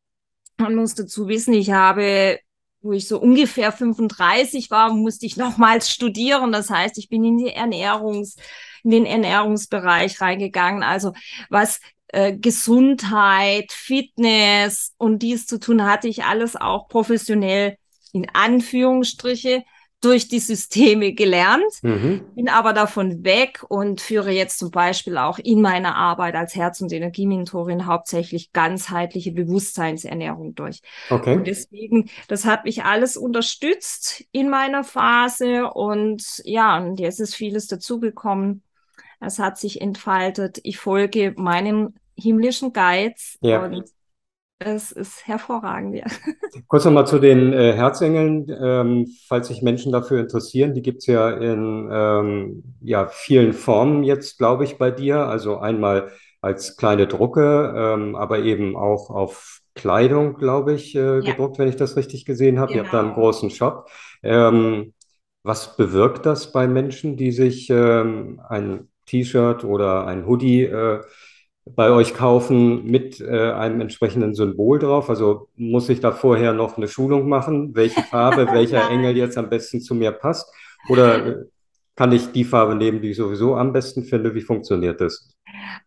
man 0.58 0.76
muss 0.76 0.94
dazu 0.94 1.28
wissen, 1.28 1.56
ich 1.56 1.72
habe, 1.72 2.40
wo 2.82 2.94
ich 2.94 3.08
so 3.08 3.20
ungefähr 3.20 3.72
35 3.72 4.70
war, 4.70 4.94
musste 4.94 5.26
ich 5.26 5.38
nochmals 5.38 5.90
studieren. 5.90 6.52
Das 6.52 6.70
heißt, 6.70 7.00
ich 7.00 7.10
bin 7.10 7.24
in 7.24 7.38
die 7.40 7.52
Ernährungs- 7.52 8.38
in 8.84 8.92
den 8.92 9.06
Ernährungsbereich 9.06 10.22
reingegangen. 10.22 10.84
Also 10.84 11.14
was 11.50 11.80
äh, 12.10 12.36
Gesundheit, 12.38 13.72
Fitness 13.72 14.94
und 14.98 15.20
dies 15.20 15.46
zu 15.46 15.60
tun 15.60 15.86
hatte 15.86 16.08
ich 16.08 16.24
alles 16.24 16.56
auch 16.56 16.88
professionell 16.88 17.78
in 18.14 18.28
Anführungsstriche 18.34 19.64
durch 20.00 20.28
die 20.28 20.40
Systeme 20.40 21.14
gelernt, 21.14 21.82
mhm. 21.82 22.22
bin 22.36 22.50
aber 22.50 22.74
davon 22.74 23.24
weg 23.24 23.66
und 23.68 24.00
führe 24.00 24.32
jetzt 24.32 24.60
zum 24.60 24.70
Beispiel 24.70 25.18
auch 25.18 25.40
in 25.40 25.60
meiner 25.60 25.96
Arbeit 25.96 26.36
als 26.36 26.56
Herz- 26.56 26.82
und 26.82 26.94
Energiementorin 26.94 27.88
hauptsächlich 27.88 28.54
ganzheitliche 28.54 29.32
Bewusstseinsernährung 29.32 30.54
durch. 30.54 30.82
Okay. 31.10 31.36
Und 31.36 31.48
deswegen, 31.48 32.10
das 32.28 32.46
hat 32.46 32.66
mich 32.66 32.84
alles 32.84 33.18
unterstützt 33.18 34.24
in 34.32 34.50
meiner 34.50 34.84
Phase 34.84 35.72
und 35.72 36.42
ja, 36.44 36.78
und 36.78 37.00
jetzt 37.00 37.20
ist 37.20 37.36
vieles 37.36 37.66
dazugekommen, 37.66 38.62
es 39.20 39.40
hat 39.40 39.58
sich 39.58 39.82
entfaltet. 39.82 40.60
Ich 40.64 40.78
folge 40.78 41.34
meinem 41.38 41.96
himmlischen 42.16 42.74
Geiz 42.74 43.38
ja. 43.42 43.64
und 43.64 43.84
es 44.60 44.92
ist 44.92 45.28
hervorragend, 45.28 45.96
ja. 45.96 46.06
Kurz 46.68 46.86
nochmal 46.86 47.06
zu 47.06 47.20
den 47.20 47.54
äh, 47.54 47.74
Herzengeln, 47.74 48.48
ähm, 48.60 49.08
falls 49.28 49.50
sich 49.50 49.62
Menschen 49.62 49.92
dafür 49.92 50.20
interessieren. 50.20 50.74
Die 50.74 50.82
gibt 50.82 51.00
es 51.00 51.06
ja 51.06 51.30
in 51.30 51.88
ähm, 51.92 52.64
ja, 52.82 53.08
vielen 53.08 53.54
Formen 53.54 54.04
jetzt, 54.04 54.40
glaube 54.40 54.64
ich, 54.64 54.78
bei 54.80 54.90
dir. 54.90 55.28
Also 55.28 55.60
einmal 55.60 56.12
als 56.42 56.76
kleine 56.76 57.06
Drucke, 57.08 57.74
ähm, 57.76 58.16
aber 58.16 58.40
eben 58.40 58.76
auch 58.76 59.12
auf 59.12 59.62
Kleidung, 59.76 60.36
glaube 60.36 60.74
ich, 60.74 60.96
äh, 60.96 61.00
ja. 61.00 61.20
gedruckt, 61.20 61.60
wenn 61.60 61.70
ich 61.70 61.76
das 61.76 61.96
richtig 61.96 62.26
gesehen 62.26 62.60
habe. 62.60 62.74
Genau. 62.74 62.82
Ihr 62.82 62.86
habt 62.86 62.94
da 62.94 63.00
einen 63.00 63.10
genau. 63.10 63.22
großen 63.22 63.50
Shop. 63.52 63.90
Ähm, 64.24 64.94
was 65.44 65.78
bewirkt 65.78 66.26
das 66.26 66.52
bei 66.52 66.68
Menschen, 66.68 67.16
die 67.16 67.32
sich 67.32 67.70
ähm, 67.70 68.42
ein 68.50 68.90
T-Shirt 69.08 69.64
oder 69.64 70.06
ein 70.06 70.28
Hoodie 70.28 70.64
äh, 70.64 71.02
bei 71.66 71.90
euch 71.90 72.14
kaufen 72.14 72.86
mit 72.86 73.20
äh, 73.20 73.52
einem 73.52 73.82
entsprechenden 73.82 74.36
Symbol 74.36 74.80
drauf? 74.80 75.10
Also 75.10 75.50
muss 75.56 75.90
ich 75.90 76.00
da 76.00 76.12
vorher 76.12 76.54
noch 76.54 76.78
eine 76.78 76.88
Schulung 76.88 77.28
machen, 77.28 77.76
welche 77.76 78.02
Farbe, 78.04 78.48
welcher 78.52 78.90
Engel 78.90 79.18
jetzt 79.18 79.38
am 79.38 79.50
besten 79.50 79.82
zu 79.82 79.96
mir 79.96 80.12
passt? 80.12 80.52
Oder 80.90 81.26
äh, 81.26 81.36
kann 81.96 82.12
ich 82.12 82.32
die 82.32 82.44
Farbe 82.44 82.76
nehmen, 82.76 83.02
die 83.02 83.10
ich 83.10 83.18
sowieso 83.18 83.56
am 83.56 83.74
besten 83.74 84.04
finde? 84.04 84.36
Wie 84.36 84.42
funktioniert 84.42 85.02
das? 85.02 85.34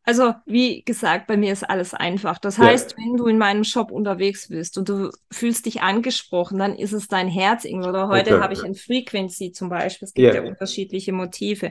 Also, 0.03 0.35
wie 0.47 0.83
gesagt, 0.83 1.27
bei 1.27 1.37
mir 1.37 1.53
ist 1.53 1.69
alles 1.69 1.95
einfach. 1.95 2.39
Das 2.39 2.59
heißt, 2.59 2.93
ja. 2.93 2.97
wenn 2.99 3.17
du 3.17 3.27
in 3.27 3.39
meinem 3.39 3.65
Shop 3.65 3.93
unterwegs 3.93 4.49
bist 4.49 4.79
und 4.79 4.89
du 4.89 5.11
fühlst 5.31 5.67
dich 5.67 5.83
angesprochen, 5.83 6.59
dann 6.59 6.75
ist 6.75 6.93
es 6.93 7.07
dein 7.07 7.29
Herzengel. 7.29 7.89
Oder 7.89 8.09
heute 8.09 8.35
okay. 8.35 8.43
habe 8.43 8.53
ich 8.55 8.65
ein 8.65 8.75
Frequency 8.75 9.53
zum 9.53 9.69
Beispiel. 9.69 10.07
Es 10.07 10.15
gibt 10.15 10.35
ja, 10.35 10.43
ja 10.43 10.49
unterschiedliche 10.49 11.13
Motive 11.13 11.71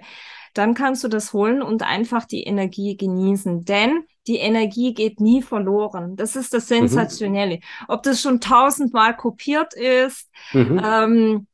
dann 0.54 0.74
kannst 0.74 1.04
du 1.04 1.08
das 1.08 1.34
holen 1.34 1.62
und 1.62 1.84
einfach 1.84 2.26
die 2.26 2.44
Energie 2.44 2.98
genießen. 2.98 3.66
Denn 3.66 4.04
die 4.28 4.38
Energie 4.38 4.94
geht 4.94 5.20
nie 5.20 5.42
verloren. 5.42 6.16
Das 6.16 6.36
ist 6.36 6.54
das 6.54 6.70
mhm. 6.70 6.76
Sensationelle. 6.76 7.56
Mhm. 7.56 7.86
Ob 7.88 8.04
das 8.04 8.22
schon 8.22 8.40
tausendmal 8.40 9.16
kopiert 9.16 9.74
ist, 9.74 10.30
mhm. 10.54 10.82
ähm, 10.84 11.48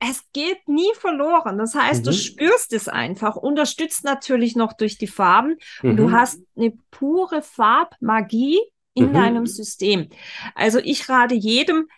es 0.00 0.22
geht 0.32 0.68
nie 0.68 0.92
verloren. 0.94 1.58
Das 1.58 1.74
heißt, 1.74 2.02
mhm. 2.02 2.04
du 2.04 2.12
spürst 2.12 2.72
es 2.72 2.88
einfach, 2.88 3.36
unterstützt 3.36 4.04
natürlich 4.04 4.56
noch 4.56 4.72
durch 4.72 4.98
die 4.98 5.06
Farben 5.06 5.56
und 5.82 5.96
du 5.96 6.08
mhm. 6.08 6.12
hast 6.12 6.40
eine 6.56 6.72
pure 6.90 7.42
Farbmagie 7.42 8.60
in 8.94 9.08
mhm. 9.08 9.12
deinem 9.14 9.46
System. 9.46 10.08
Also 10.54 10.78
ich 10.78 11.08
rate 11.08 11.34
jedem, 11.34 11.88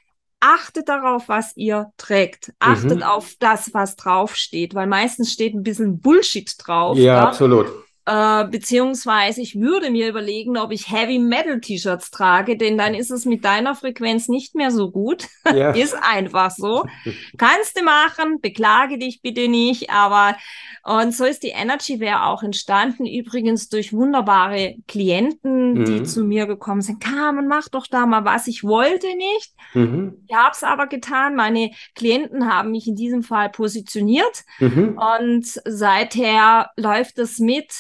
achtet 0.40 0.88
darauf, 0.88 1.28
was 1.28 1.56
ihr 1.56 1.92
trägt. 1.97 2.52
Achtet 2.59 2.99
mhm. 2.99 3.02
auf 3.02 3.35
das, 3.38 3.73
was 3.75 3.97
draufsteht, 3.97 4.75
weil 4.75 4.87
meistens 4.87 5.32
steht 5.32 5.54
ein 5.54 5.62
bisschen 5.62 6.00
Bullshit 6.00 6.52
drauf. 6.59 6.97
Ja, 6.97 7.04
ja, 7.04 7.28
absolut. 7.28 7.66
Äh, 8.07 8.47
beziehungsweise 8.49 9.42
ich 9.42 9.61
würde 9.61 9.90
mir 9.90 10.09
überlegen, 10.09 10.57
ob 10.57 10.73
ich 10.73 10.90
Heavy 10.90 11.19
Metal 11.19 11.61
T-Shirts 11.61 12.11
trage, 12.11 12.57
denn 12.57 12.78
dann 12.78 12.95
ist 12.95 13.11
es 13.11 13.26
mit 13.26 13.45
deiner 13.45 13.75
Frequenz 13.75 14.28
nicht 14.28 14.54
mehr 14.54 14.71
so 14.71 14.90
gut. 14.90 15.26
Ja. 15.50 15.73
ist 15.73 15.97
einfach 16.00 16.52
so. 16.52 16.87
Kannst 17.37 17.76
du 17.76 17.83
machen, 17.83 18.40
beklage 18.40 18.99
dich 18.99 19.21
bitte 19.21 19.49
nicht, 19.49 19.90
aber 19.90 20.37
und 20.85 21.12
so 21.12 21.25
ist 21.25 21.42
die 21.42 21.49
Energy 21.49 21.99
Wear 21.99 22.26
auch 22.26 22.42
entstanden, 22.42 23.04
übrigens 23.04 23.69
durch 23.69 23.92
wunderbare 23.92 24.76
Klienten, 24.87 25.75
mhm. 25.75 25.85
die 25.85 26.02
zu 26.04 26.23
mir 26.23 26.47
gekommen 26.47 26.83
sind. 26.83 27.02
Carmen, 27.02 27.49
mach 27.49 27.69
doch 27.69 27.87
da 27.87 28.07
mal 28.07 28.25
was. 28.25 28.47
Ich 28.47 28.62
wollte 28.62 29.09
nicht. 29.16 29.52
Mhm. 29.75 30.25
Ich 30.28 30.35
habe 30.35 30.52
es 30.52 30.62
aber 30.62 30.87
getan. 30.87 31.35
Meine 31.35 31.73
Klienten 31.95 32.50
haben 32.50 32.71
mich 32.71 32.87
in 32.87 32.95
diesem 32.95 33.23
Fall 33.23 33.50
positioniert 33.50 34.45
mhm. 34.61 34.99
und 35.19 35.45
seither 35.45 36.71
läuft 36.76 37.19
es 37.19 37.40
mit 37.40 37.73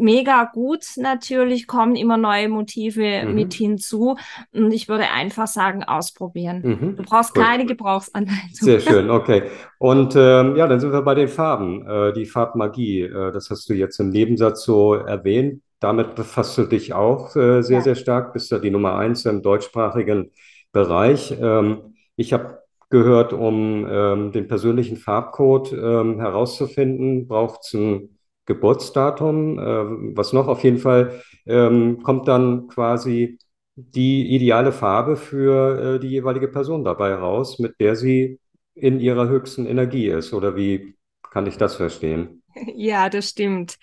mega 0.00 0.50
gut 0.52 0.84
natürlich, 0.96 1.66
kommen 1.66 1.94
immer 1.94 2.16
neue 2.16 2.48
Motive 2.48 3.24
mhm. 3.24 3.34
mit 3.34 3.54
hinzu. 3.54 4.16
Und 4.52 4.72
ich 4.72 4.88
würde 4.88 5.10
einfach 5.10 5.46
sagen, 5.46 5.84
ausprobieren. 5.84 6.62
Mhm. 6.64 6.96
Du 6.96 7.02
brauchst 7.02 7.36
cool. 7.36 7.44
keine 7.44 7.66
Gebrauchsanleitung. 7.66 8.50
Sehr 8.52 8.80
schön, 8.80 9.10
okay. 9.10 9.44
Und 9.78 10.14
ähm, 10.16 10.56
ja, 10.56 10.66
dann 10.66 10.80
sind 10.80 10.92
wir 10.92 11.02
bei 11.02 11.14
den 11.14 11.28
Farben. 11.28 11.86
Äh, 11.86 12.12
die 12.12 12.26
Farbmagie, 12.26 13.02
äh, 13.02 13.32
das 13.32 13.50
hast 13.50 13.68
du 13.68 13.74
jetzt 13.74 13.98
im 14.00 14.10
Nebensatz 14.10 14.64
so 14.64 14.94
erwähnt. 14.94 15.62
Damit 15.80 16.14
befasst 16.14 16.58
du 16.58 16.64
dich 16.64 16.92
auch 16.92 17.34
äh, 17.36 17.62
sehr, 17.62 17.78
ja. 17.78 17.82
sehr 17.82 17.94
stark. 17.94 18.32
Bist 18.32 18.50
ja 18.50 18.58
die 18.58 18.70
Nummer 18.70 18.96
eins 18.96 19.24
im 19.24 19.42
deutschsprachigen 19.42 20.30
Bereich. 20.72 21.34
Ähm, 21.40 21.94
ich 22.16 22.32
habe 22.32 22.60
gehört, 22.90 23.32
um 23.32 23.86
ähm, 23.88 24.32
den 24.32 24.48
persönlichen 24.48 24.96
Farbcode 24.96 25.72
ähm, 25.72 26.20
herauszufinden, 26.20 27.28
braucht 27.28 27.60
es 27.62 27.74
ein 27.74 28.18
Geburtsdatum. 28.54 29.58
Äh, 29.58 30.16
was 30.16 30.32
noch? 30.32 30.48
Auf 30.48 30.64
jeden 30.64 30.78
Fall 30.78 31.22
ähm, 31.46 32.02
kommt 32.02 32.28
dann 32.28 32.68
quasi 32.68 33.38
die 33.76 34.34
ideale 34.34 34.72
Farbe 34.72 35.16
für 35.16 35.96
äh, 35.96 36.00
die 36.00 36.08
jeweilige 36.08 36.48
Person 36.48 36.84
dabei 36.84 37.14
raus, 37.14 37.58
mit 37.58 37.78
der 37.80 37.96
sie 37.96 38.40
in 38.74 39.00
ihrer 39.00 39.28
höchsten 39.28 39.66
Energie 39.66 40.08
ist. 40.08 40.32
Oder 40.34 40.56
wie 40.56 40.96
kann 41.30 41.46
ich 41.46 41.56
das 41.58 41.76
verstehen? 41.76 42.42
Ja, 42.76 43.08
das 43.08 43.30
stimmt. 43.30 43.78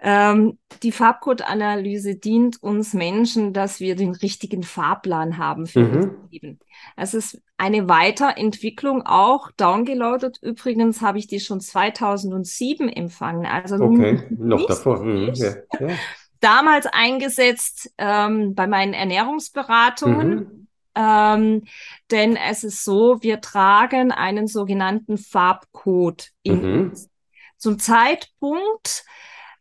Ähm, 0.00 0.58
die 0.84 0.92
Farbcode-Analyse 0.92 2.14
dient 2.14 2.62
uns 2.62 2.94
Menschen, 2.94 3.52
dass 3.52 3.80
wir 3.80 3.96
den 3.96 4.12
richtigen 4.12 4.62
Fahrplan 4.62 5.38
haben 5.38 5.66
für 5.66 5.80
mhm. 5.80 5.96
unser 5.96 6.14
Leben. 6.30 6.58
Es 6.96 7.14
ist 7.14 7.42
eine 7.56 7.88
Weiterentwicklung 7.88 9.02
auch. 9.04 9.50
Downgeloadet 9.56 10.38
übrigens 10.40 11.00
habe 11.00 11.18
ich 11.18 11.26
die 11.26 11.40
schon 11.40 11.60
2007 11.60 12.88
empfangen. 12.88 13.44
Also 13.46 13.76
okay, 13.76 14.22
noch 14.30 14.66
davor. 14.66 15.02
Mhm. 15.02 15.32
Ja. 15.34 15.54
Ja. 15.80 15.88
Damals 16.40 16.86
eingesetzt 16.86 17.92
ähm, 17.98 18.54
bei 18.54 18.68
meinen 18.68 18.94
Ernährungsberatungen. 18.94 20.34
Mhm. 20.34 20.68
Ähm, 20.94 21.64
denn 22.10 22.36
es 22.36 22.64
ist 22.64 22.84
so, 22.84 23.22
wir 23.22 23.40
tragen 23.40 24.12
einen 24.12 24.46
sogenannten 24.46 25.18
Farbcode 25.18 26.30
in 26.42 26.62
mhm. 26.62 26.80
uns. 26.80 27.10
Zum 27.56 27.80
Zeitpunkt, 27.80 29.04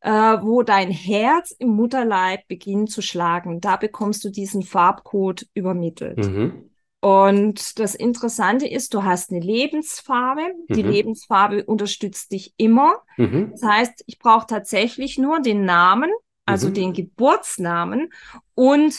äh, 0.07 0.41
wo 0.41 0.63
dein 0.63 0.89
Herz 0.89 1.51
im 1.51 1.67
Mutterleib 1.71 2.47
beginnt 2.47 2.89
zu 2.89 3.01
schlagen. 3.01 3.59
Da 3.59 3.75
bekommst 3.75 4.23
du 4.23 4.29
diesen 4.29 4.63
Farbcode 4.63 5.45
übermittelt. 5.53 6.19
Mhm. 6.19 6.69
Und 7.01 7.77
das 7.77 7.93
Interessante 7.93 8.65
ist, 8.65 8.93
du 8.93 9.03
hast 9.03 9.31
eine 9.31 9.41
Lebensfarbe. 9.41 10.43
Mhm. 10.69 10.73
Die 10.73 10.81
Lebensfarbe 10.81 11.65
unterstützt 11.65 12.31
dich 12.31 12.53
immer. 12.55 13.03
Mhm. 13.17 13.51
Das 13.51 13.63
heißt, 13.63 14.05
ich 14.07 14.17
brauche 14.17 14.47
tatsächlich 14.47 15.17
nur 15.17 15.41
den 15.41 15.65
Namen, 15.65 16.09
also 16.45 16.69
mhm. 16.69 16.73
den 16.73 16.93
Geburtsnamen 16.93 18.13
und 18.55 18.97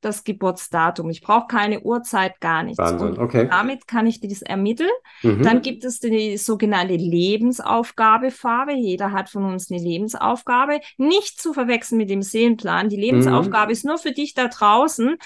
das 0.00 0.24
Geburtsdatum. 0.24 1.10
Ich 1.10 1.20
brauche 1.20 1.46
keine 1.46 1.80
Uhrzeit, 1.80 2.40
gar 2.40 2.62
nichts. 2.62 2.78
Wahnsinn, 2.78 3.18
okay. 3.18 3.48
damit 3.50 3.86
kann 3.86 4.06
ich 4.06 4.20
das 4.20 4.42
ermitteln. 4.42 4.90
Mhm. 5.22 5.42
Dann 5.42 5.62
gibt 5.62 5.84
es 5.84 6.00
die 6.00 6.36
sogenannte 6.36 6.96
Lebensaufgabefarbe. 6.96 8.72
Jeder 8.72 9.12
hat 9.12 9.30
von 9.30 9.44
uns 9.44 9.70
eine 9.70 9.80
Lebensaufgabe. 9.80 10.80
Nicht 10.96 11.40
zu 11.40 11.52
verwechseln 11.52 11.98
mit 11.98 12.10
dem 12.10 12.22
Seelenplan. 12.22 12.88
Die 12.88 12.96
Lebensaufgabe 12.96 13.66
mhm. 13.66 13.72
ist 13.72 13.84
nur 13.84 13.98
für 13.98 14.12
dich 14.12 14.34
da 14.34 14.48
draußen 14.48 15.16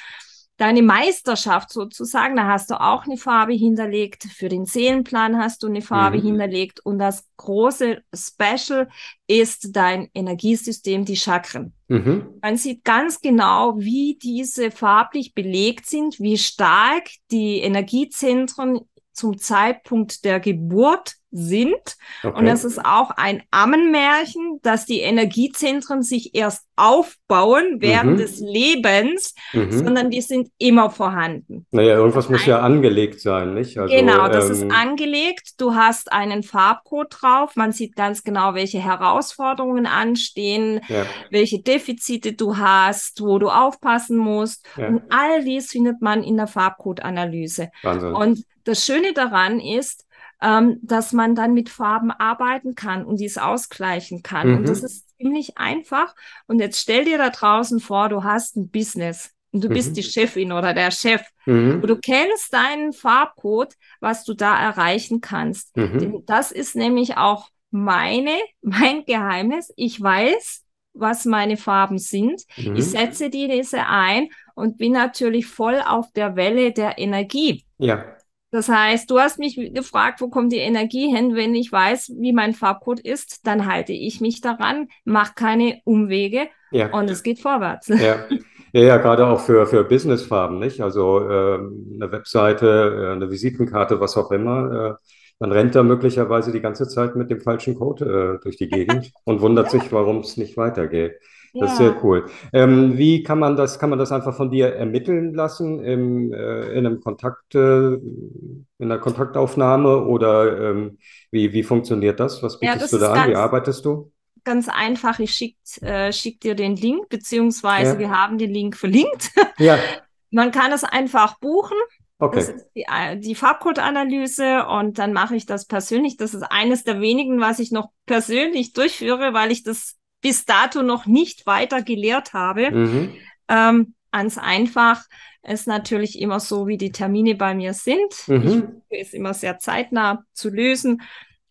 deine 0.56 0.82
Meisterschaft 0.82 1.72
sozusagen. 1.72 2.36
Da 2.36 2.46
hast 2.46 2.70
du 2.70 2.80
auch 2.80 3.04
eine 3.04 3.16
Farbe 3.16 3.52
hinterlegt. 3.52 4.24
Für 4.24 4.48
den 4.48 4.66
Seelenplan 4.66 5.38
hast 5.38 5.62
du 5.62 5.66
eine 5.66 5.82
Farbe 5.82 6.18
mhm. 6.18 6.22
hinterlegt. 6.22 6.80
Und 6.80 6.98
das 6.98 7.24
große 7.36 8.02
Special 8.14 8.88
ist 9.26 9.68
dein 9.72 10.08
Energiesystem, 10.14 11.04
die 11.04 11.16
Chakren. 11.16 11.74
Mhm. 11.88 12.38
Man 12.40 12.56
sieht 12.56 12.84
ganz 12.84 13.20
genau, 13.20 13.78
wie 13.78 14.18
diese 14.22 14.70
farblich 14.70 15.34
belegt 15.34 15.86
sind, 15.86 16.18
wie 16.18 16.38
stark 16.38 17.08
die 17.30 17.58
Energiezentren 17.60 18.80
zum 19.14 19.38
Zeitpunkt 19.38 20.24
der 20.24 20.40
Geburt 20.40 21.14
sind. 21.34 21.96
Okay. 22.22 22.38
Und 22.38 22.46
das 22.46 22.64
ist 22.64 22.78
auch 22.84 23.10
ein 23.10 23.42
Ammenmärchen, 23.50 24.60
dass 24.62 24.86
die 24.86 25.00
Energiezentren 25.00 26.02
sich 26.02 26.34
erst 26.34 26.64
aufbauen 26.76 27.78
während 27.80 28.12
mhm. 28.12 28.16
des 28.18 28.38
Lebens, 28.38 29.34
mhm. 29.52 29.72
sondern 29.72 30.10
die 30.10 30.20
sind 30.20 30.48
immer 30.58 30.90
vorhanden. 30.90 31.66
Naja, 31.72 31.96
irgendwas 31.96 32.28
muss 32.28 32.46
ja 32.46 32.60
angelegt 32.60 33.20
sein, 33.20 33.54
nicht? 33.54 33.76
Also, 33.78 33.94
genau, 33.94 34.28
das 34.28 34.46
ähm, 34.46 34.52
ist 34.52 34.76
angelegt. 34.76 35.54
Du 35.58 35.74
hast 35.74 36.12
einen 36.12 36.44
Farbcode 36.44 37.16
drauf. 37.20 37.56
Man 37.56 37.72
sieht 37.72 37.96
ganz 37.96 38.22
genau, 38.22 38.54
welche 38.54 38.78
Herausforderungen 38.78 39.86
anstehen, 39.86 40.80
ja. 40.88 41.04
welche 41.30 41.60
Defizite 41.60 42.32
du 42.32 42.58
hast, 42.58 43.20
wo 43.20 43.40
du 43.40 43.48
aufpassen 43.48 44.16
musst. 44.16 44.64
Ja. 44.76 44.86
Und 44.86 45.02
all 45.10 45.42
dies 45.42 45.70
findet 45.70 46.00
man 46.00 46.22
in 46.22 46.36
der 46.36 46.46
Farbcode-Analyse. 46.46 47.70
Und 47.82 48.44
das 48.64 48.84
Schöne 48.84 49.12
daran 49.12 49.60
ist, 49.60 50.04
ähm, 50.42 50.78
dass 50.82 51.12
man 51.12 51.34
dann 51.34 51.54
mit 51.54 51.68
Farben 51.68 52.10
arbeiten 52.10 52.74
kann 52.74 53.04
und 53.04 53.20
dies 53.20 53.38
ausgleichen 53.38 54.22
kann. 54.22 54.50
Mhm. 54.50 54.56
Und 54.58 54.68
das 54.68 54.82
ist 54.82 55.16
ziemlich 55.16 55.56
einfach. 55.56 56.14
Und 56.46 56.60
jetzt 56.60 56.80
stell 56.80 57.04
dir 57.04 57.18
da 57.18 57.30
draußen 57.30 57.80
vor, 57.80 58.08
du 58.08 58.24
hast 58.24 58.56
ein 58.56 58.68
Business 58.68 59.30
und 59.52 59.64
du 59.64 59.68
mhm. 59.68 59.74
bist 59.74 59.96
die 59.96 60.02
Chefin 60.02 60.52
oder 60.52 60.74
der 60.74 60.90
Chef 60.90 61.22
mhm. 61.46 61.80
und 61.80 61.86
du 61.86 61.96
kennst 61.96 62.52
deinen 62.52 62.92
Farbcode, 62.92 63.74
was 64.00 64.24
du 64.24 64.34
da 64.34 64.60
erreichen 64.60 65.20
kannst. 65.20 65.76
Mhm. 65.76 66.24
Das 66.26 66.52
ist 66.52 66.76
nämlich 66.76 67.16
auch 67.16 67.48
meine, 67.70 68.36
mein 68.60 69.04
Geheimnis. 69.04 69.72
Ich 69.76 70.00
weiß, 70.00 70.62
was 70.92 71.24
meine 71.24 71.56
Farben 71.56 71.98
sind. 71.98 72.42
Ich 72.56 72.68
mhm. 72.68 72.80
setze 72.80 73.30
die 73.30 73.48
diese 73.48 73.86
ein 73.86 74.28
und 74.54 74.78
bin 74.78 74.92
natürlich 74.92 75.46
voll 75.46 75.82
auf 75.84 76.12
der 76.12 76.36
Welle 76.36 76.72
der 76.72 76.98
Energie. 76.98 77.64
Ja. 77.78 78.13
Das 78.54 78.68
heißt, 78.68 79.10
du 79.10 79.18
hast 79.18 79.40
mich 79.40 79.56
gefragt, 79.74 80.20
wo 80.20 80.28
kommt 80.28 80.52
die 80.52 80.58
Energie 80.58 81.12
hin? 81.12 81.34
Wenn 81.34 81.56
ich 81.56 81.72
weiß, 81.72 82.12
wie 82.20 82.32
mein 82.32 82.54
Farbcode 82.54 83.00
ist, 83.00 83.48
dann 83.48 83.66
halte 83.66 83.92
ich 83.92 84.20
mich 84.20 84.40
daran, 84.42 84.86
mache 85.04 85.32
keine 85.34 85.80
Umwege 85.82 86.46
ja. 86.70 86.92
und 86.92 87.10
es 87.10 87.24
geht 87.24 87.40
vorwärts. 87.40 87.88
Ja. 87.88 88.24
Ja, 88.72 88.80
ja, 88.80 88.96
gerade 88.96 89.26
auch 89.26 89.40
für, 89.40 89.66
für 89.66 89.84
Businessfarben, 89.84 90.58
nicht? 90.58 90.80
Also 90.80 91.20
äh, 91.20 91.54
eine 91.54 92.10
Webseite, 92.10 92.66
äh, 92.66 93.12
eine 93.12 93.30
Visitenkarte, 93.30 94.00
was 94.00 94.16
auch 94.16 94.32
immer. 94.32 94.98
Äh, 95.00 95.08
man 95.38 95.52
rennt 95.52 95.76
da 95.76 95.84
möglicherweise 95.84 96.50
die 96.50 96.60
ganze 96.60 96.88
Zeit 96.88 97.14
mit 97.14 97.30
dem 97.30 97.40
falschen 97.40 97.76
Code 97.76 98.38
äh, 98.38 98.42
durch 98.42 98.56
die 98.56 98.68
Gegend 98.68 99.12
und 99.24 99.40
wundert 99.40 99.70
sich, 99.70 99.92
warum 99.92 100.18
es 100.18 100.36
nicht 100.36 100.56
weitergeht. 100.56 101.20
Das 101.60 101.72
ist 101.72 101.78
sehr 101.78 102.04
cool. 102.04 102.26
Ähm, 102.52 102.98
wie 102.98 103.22
kann 103.22 103.38
man 103.38 103.56
das, 103.56 103.78
kann 103.78 103.90
man 103.90 103.98
das 103.98 104.10
einfach 104.10 104.34
von 104.34 104.50
dir 104.50 104.74
ermitteln 104.74 105.34
lassen 105.34 105.84
im, 105.84 106.32
äh, 106.32 106.72
in 106.72 106.86
einem 106.86 107.00
Kontakt, 107.00 107.54
äh, 107.54 107.94
in 107.94 108.66
einer 108.80 108.98
Kontaktaufnahme 108.98 110.04
oder 110.04 110.70
ähm, 110.70 110.98
wie, 111.30 111.52
wie 111.52 111.62
funktioniert 111.62 112.18
das? 112.18 112.42
Was 112.42 112.58
bietest 112.58 112.76
ja, 112.76 112.82
das 112.82 112.90
du 112.90 112.98
da 112.98 113.12
an? 113.12 113.30
Wie 113.30 113.36
arbeitest 113.36 113.84
du? 113.84 114.10
Ganz 114.42 114.68
einfach, 114.68 115.20
ich 115.20 115.30
schicke 115.30 115.56
äh, 115.82 116.12
schick 116.12 116.40
dir 116.40 116.54
den 116.54 116.76
Link, 116.76 117.08
beziehungsweise 117.08 117.94
ja. 117.94 117.98
wir 117.98 118.10
haben 118.10 118.36
den 118.36 118.50
Link 118.50 118.76
verlinkt. 118.76 119.30
Ja. 119.58 119.78
Man 120.30 120.50
kann 120.50 120.72
es 120.72 120.82
einfach 120.82 121.38
buchen. 121.38 121.76
Okay. 122.18 122.36
Das 122.36 122.48
ist 122.48 122.66
die, 122.74 122.82
äh, 122.82 123.16
die 123.16 123.34
Farbcode-Analyse 123.34 124.66
und 124.66 124.98
dann 124.98 125.12
mache 125.12 125.36
ich 125.36 125.46
das 125.46 125.66
persönlich. 125.66 126.16
Das 126.16 126.34
ist 126.34 126.42
eines 126.42 126.82
der 126.84 127.00
wenigen, 127.00 127.40
was 127.40 127.58
ich 127.58 127.70
noch 127.70 127.90
persönlich 128.06 128.72
durchführe, 128.72 129.32
weil 129.32 129.52
ich 129.52 129.62
das 129.62 129.96
bis 130.24 130.46
dato 130.46 130.82
noch 130.82 131.04
nicht 131.04 131.46
weiter 131.46 131.82
gelehrt 131.82 132.32
habe. 132.32 132.70
Mhm. 132.70 133.14
Ähm, 133.46 133.94
ganz 134.10 134.38
einfach 134.38 135.04
ist 135.42 135.66
natürlich 135.66 136.18
immer 136.18 136.40
so, 136.40 136.66
wie 136.66 136.78
die 136.78 136.92
Termine 136.92 137.34
bei 137.34 137.54
mir 137.54 137.74
sind. 137.74 138.26
Mhm. 138.26 138.80
Ich 138.88 139.00
ist 139.02 139.14
immer 139.14 139.34
sehr 139.34 139.58
zeitnah 139.58 140.24
zu 140.32 140.48
lösen. 140.48 141.02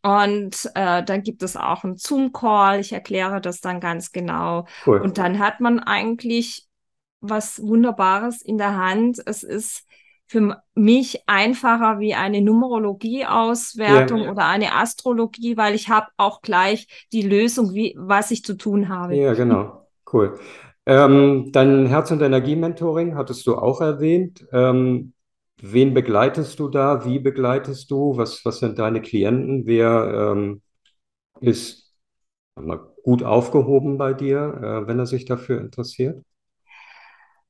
Und 0.01 0.71
äh, 0.73 1.03
dann 1.03 1.21
gibt 1.21 1.43
es 1.43 1.55
auch 1.55 1.83
einen 1.83 1.97
Zoom-Call. 1.97 2.79
Ich 2.79 2.93
erkläre 2.93 3.41
das 3.41 3.61
dann 3.61 3.79
ganz 3.79 4.11
genau. 4.11 4.65
Cool. 4.87 4.99
Und 4.99 5.19
dann 5.19 5.37
hat 5.37 5.59
man 5.59 5.79
eigentlich 5.79 6.65
was 7.21 7.61
Wunderbares 7.61 8.41
in 8.41 8.57
der 8.57 8.75
Hand. 8.75 9.21
Es 9.23 9.43
ist 9.43 9.85
für 10.33 10.63
mich 10.73 11.21
einfacher 11.27 11.99
wie 11.99 12.15
eine 12.15 12.41
Numerologie-Auswertung 12.41 14.23
ja. 14.23 14.31
oder 14.31 14.47
eine 14.47 14.73
Astrologie, 14.73 15.57
weil 15.57 15.75
ich 15.75 15.89
habe 15.89 16.07
auch 16.17 16.41
gleich 16.41 16.87
die 17.11 17.21
Lösung, 17.21 17.75
wie, 17.75 17.93
was 17.99 18.31
ich 18.31 18.43
zu 18.43 18.55
tun 18.55 18.89
habe. 18.89 19.15
Ja, 19.15 19.35
genau. 19.35 19.87
Cool. 20.11 20.39
Ähm, 20.87 21.51
dein 21.51 21.85
Herz- 21.85 22.09
und 22.09 22.23
Energie-Mentoring 22.23 23.15
hattest 23.15 23.45
du 23.45 23.55
auch 23.55 23.79
erwähnt. 23.79 24.43
Ähm, 24.51 25.13
wen 25.61 25.93
begleitest 25.93 26.59
du 26.59 26.67
da? 26.67 27.05
Wie 27.05 27.19
begleitest 27.19 27.91
du? 27.91 28.17
Was, 28.17 28.43
was 28.43 28.57
sind 28.57 28.79
deine 28.79 29.01
Klienten? 29.01 29.67
Wer 29.67 30.33
ähm, 30.33 30.63
ist 31.41 31.93
gut 33.03 33.21
aufgehoben 33.21 33.99
bei 33.99 34.15
dir, 34.15 34.39
äh, 34.39 34.87
wenn 34.87 34.97
er 34.97 35.05
sich 35.05 35.25
dafür 35.25 35.61
interessiert? 35.61 36.23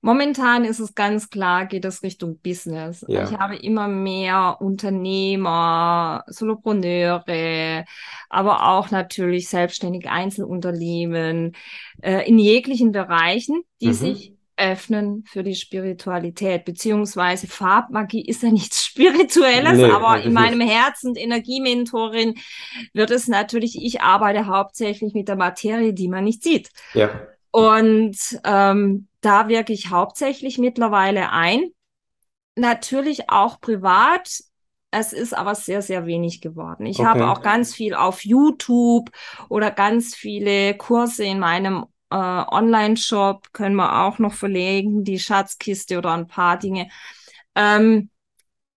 Momentan 0.05 0.65
ist 0.65 0.81
es 0.81 0.95
ganz 0.95 1.29
klar, 1.29 1.65
geht 1.65 1.85
es 1.85 2.03
Richtung 2.03 2.37
Business. 2.39 3.05
Ja. 3.07 3.23
Ich 3.23 3.37
habe 3.37 3.55
immer 3.55 3.87
mehr 3.87 4.57
Unternehmer, 4.59 6.25
Solopreneure, 6.27 7.85
aber 8.29 8.67
auch 8.67 8.91
natürlich 8.91 9.47
selbstständige 9.47 10.11
Einzelunternehmen 10.11 11.55
äh, 12.01 12.27
in 12.27 12.37
jeglichen 12.37 12.91
Bereichen, 12.91 13.63
die 13.79 13.87
mhm. 13.87 13.93
sich 13.93 14.33
öffnen 14.57 15.23
für 15.25 15.41
die 15.41 15.55
Spiritualität, 15.55 16.65
beziehungsweise 16.65 17.47
Farbmagie 17.47 18.25
ist 18.25 18.43
ja 18.43 18.51
nichts 18.51 18.83
Spirituelles, 18.85 19.77
nee, 19.77 19.85
aber 19.85 20.21
in 20.21 20.33
meinem 20.33 20.59
Herzen 20.59 21.15
Energiementorin 21.15 22.35
wird 22.91 23.09
es 23.09 23.29
natürlich, 23.29 23.81
ich 23.81 24.01
arbeite 24.01 24.47
hauptsächlich 24.47 25.13
mit 25.13 25.29
der 25.29 25.37
Materie, 25.37 25.93
die 25.93 26.09
man 26.09 26.25
nicht 26.25 26.43
sieht. 26.43 26.71
Ja. 26.93 27.09
Und 27.53 28.17
ähm, 28.45 29.07
da 29.21 29.47
wirke 29.47 29.73
ich 29.73 29.91
hauptsächlich 29.91 30.57
mittlerweile 30.57 31.29
ein. 31.31 31.69
Natürlich 32.55 33.29
auch 33.29 33.61
privat. 33.61 34.43
Es 34.89 35.13
ist 35.13 35.37
aber 35.37 35.53
sehr, 35.53 35.83
sehr 35.83 36.07
wenig 36.07 36.41
geworden. 36.41 36.87
Ich 36.87 36.97
okay. 36.97 37.07
habe 37.07 37.29
auch 37.29 37.43
ganz 37.43 37.75
viel 37.75 37.93
auf 37.93 38.25
YouTube 38.25 39.11
oder 39.49 39.69
ganz 39.69 40.15
viele 40.15 40.75
Kurse 40.75 41.25
in 41.25 41.37
meinem 41.37 41.85
äh, 42.09 42.15
Online-Shop, 42.15 43.53
können 43.53 43.75
wir 43.75 44.01
auch 44.01 44.17
noch 44.17 44.33
verlegen, 44.33 45.03
die 45.03 45.19
Schatzkiste 45.19 45.99
oder 45.99 46.11
ein 46.11 46.27
paar 46.27 46.57
Dinge. 46.57 46.89
Ähm, 47.53 48.09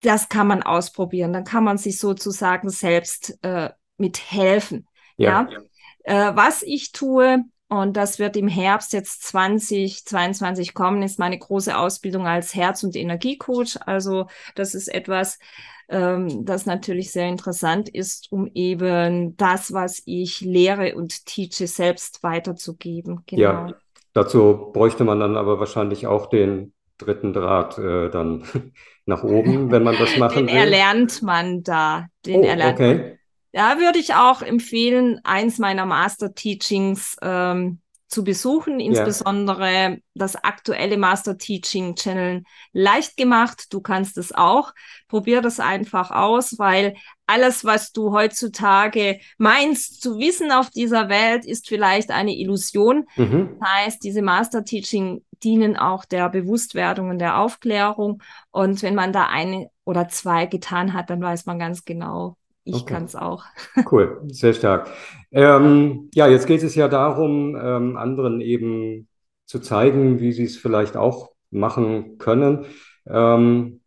das 0.03 0.29
kann 0.29 0.49
man 0.49 0.63
ausprobieren. 0.63 1.33
Dann 1.33 1.45
kann 1.45 1.65
man 1.65 1.79
sich 1.79 1.99
sozusagen 1.99 2.69
selbst 2.69 3.39
äh, 3.43 3.71
mithelfen. 3.97 4.87
Ja. 5.17 5.49
ja? 5.51 6.31
Äh, 6.31 6.37
was 6.37 6.63
ich 6.63 6.93
tue, 6.93 7.43
und 7.69 7.97
das 7.97 8.19
wird 8.19 8.37
im 8.37 8.47
Herbst 8.47 8.93
jetzt 8.93 9.25
2022 9.25 10.73
kommen, 10.73 11.03
ist 11.03 11.19
meine 11.19 11.39
große 11.39 11.77
Ausbildung 11.77 12.27
als 12.27 12.55
Herz- 12.55 12.85
und 12.85 12.95
Energiecoach. 12.95 13.77
Also 13.85 14.27
das 14.55 14.75
ist 14.75 14.87
etwas, 14.87 15.41
ähm, 15.89 16.45
das 16.45 16.67
natürlich 16.67 17.11
sehr 17.11 17.29
interessant 17.29 17.89
ist, 17.89 18.31
um 18.31 18.49
eben 18.55 19.37
das, 19.37 19.73
was 19.73 20.01
ich 20.05 20.41
lehre 20.43 20.95
und 20.95 21.27
teache, 21.27 21.67
selbst 21.67 22.23
weiterzugeben. 22.23 23.23
Genau. 23.27 23.43
Ja, 23.43 23.75
dazu 24.13 24.71
bräuchte 24.73 25.03
man 25.03 25.19
dann 25.19 25.37
aber 25.37 25.59
wahrscheinlich 25.59 26.07
auch 26.07 26.27
den 26.27 26.73
dritten 26.99 27.33
Draht 27.33 27.79
äh, 27.79 28.11
dann 28.11 28.45
nach 29.07 29.25
oben, 29.25 29.73
wenn 29.73 29.83
man 29.83 29.97
das 29.99 30.17
machen 30.19 30.47
den 30.47 30.47
will. 30.47 30.55
Den 30.55 30.73
erlernt 30.73 31.23
man 31.23 31.65
da. 31.65 32.07
Den 32.25 32.41
oh, 32.41 32.45
erlernt 32.45 32.75
okay. 32.75 32.95
man. 32.95 33.19
Da 33.57 33.79
würde 33.79 33.99
ich 33.99 34.13
auch 34.13 34.43
empfehlen, 34.43 35.19
eins 35.25 35.57
meiner 35.57 35.87
Master-Teachings 35.87 37.17
ähm, 37.23 37.81
zu 38.07 38.23
besuchen, 38.23 38.81
insbesondere 38.81 39.73
ja. 39.73 39.97
das 40.15 40.37
aktuelle 40.37 40.99
Master 40.99 41.39
Teaching 41.39 41.95
Channel 41.95 42.43
leicht 42.75 43.17
gemacht. 43.17 43.73
Du 43.73 43.81
kannst 43.81 44.19
es 44.19 44.31
auch. 44.31 44.75
Probier 45.09 45.41
das 45.41 45.59
einfach 45.59 46.11
aus, 46.11 46.59
weil 46.59 46.97
alles, 47.27 47.65
was 47.65 47.93
du 47.93 48.13
heutzutage 48.13 49.21
meinst 49.39 50.03
zu 50.03 50.19
wissen 50.19 50.53
auf 50.53 50.69
dieser 50.69 51.09
Welt, 51.09 51.47
ist 51.47 51.67
vielleicht 51.67 52.11
eine 52.11 52.37
Illusion. 52.37 53.07
Mhm. 53.17 53.57
Das 53.59 53.71
heißt, 53.71 54.05
diese 54.05 54.21
Master 54.21 54.67
Teaching 54.67 55.25
dienen 55.43 55.79
auch 55.79 56.05
der 56.05 56.29
Bewusstwerdung 56.29 57.09
und 57.09 57.21
der 57.21 57.39
Aufklärung. 57.39 58.23
Und 58.51 58.83
wenn 58.83 58.95
man 58.95 59.15
da 59.15 59.29
eine 59.29 59.71
oder 59.87 60.09
zwei 60.09 60.45
getan 60.45 60.93
hat, 60.93 61.09
dann 61.09 61.23
weiß 61.23 61.47
man 61.47 61.59
ganz 61.59 61.87
genau, 61.87 62.37
ich 62.67 62.75
okay. 62.75 62.95
kann 62.95 63.05
es 63.05 63.15
auch. 63.15 63.45
Cool, 63.91 64.21
sehr 64.27 64.53
stark. 64.53 64.91
Ähm, 65.31 66.11
ja, 66.15 66.27
jetzt 66.27 66.47
geht 66.47 66.63
es 66.63 66.75
ja 66.75 66.89
darum, 66.89 67.57
ähm, 67.57 67.97
anderen 67.97 68.41
eben 68.41 69.09
zu 69.47 69.61
zeigen, 69.61 70.19
wie 70.21 70.33
sie 70.33 70.45
es 70.45 70.57
vielleicht 70.57 70.97
auch 70.97 71.31
machen 71.51 72.19
können. 72.19 72.67
Ähm, 73.07 73.81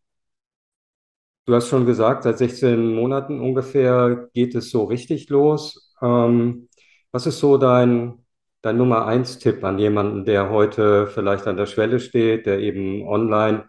du 1.46 1.54
hast 1.54 1.68
schon 1.68 1.86
gesagt, 1.86 2.24
seit 2.24 2.38
16 2.38 2.96
Monaten 2.96 3.42
ungefähr 3.42 4.30
geht 4.34 4.56
es 4.56 4.72
so 4.72 4.86
richtig 4.86 5.30
los. 5.30 5.94
Ähm, 6.02 6.70
was 7.12 7.26
ist 7.26 7.40
so 7.40 7.58
dein, 7.58 8.26
dein 8.62 8.78
Nummer 8.78 9.06
eins 9.06 9.40
Tipp 9.40 9.64
an 9.66 9.78
jemanden, 9.78 10.24
der 10.24 10.50
heute 10.50 11.08
vielleicht 11.08 11.48
an 11.48 11.58
der 11.58 11.66
Schwelle 11.66 12.00
steht, 12.00 12.46
der 12.46 12.60
eben 12.60 13.06
online 13.06 13.66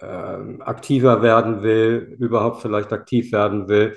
ähm, 0.00 0.60
äh, 0.60 0.64
aktiver 0.64 1.22
werden 1.22 1.62
will, 1.62 2.16
überhaupt 2.18 2.62
vielleicht 2.62 2.92
aktiv 2.92 3.32
werden 3.32 3.68
will. 3.68 3.96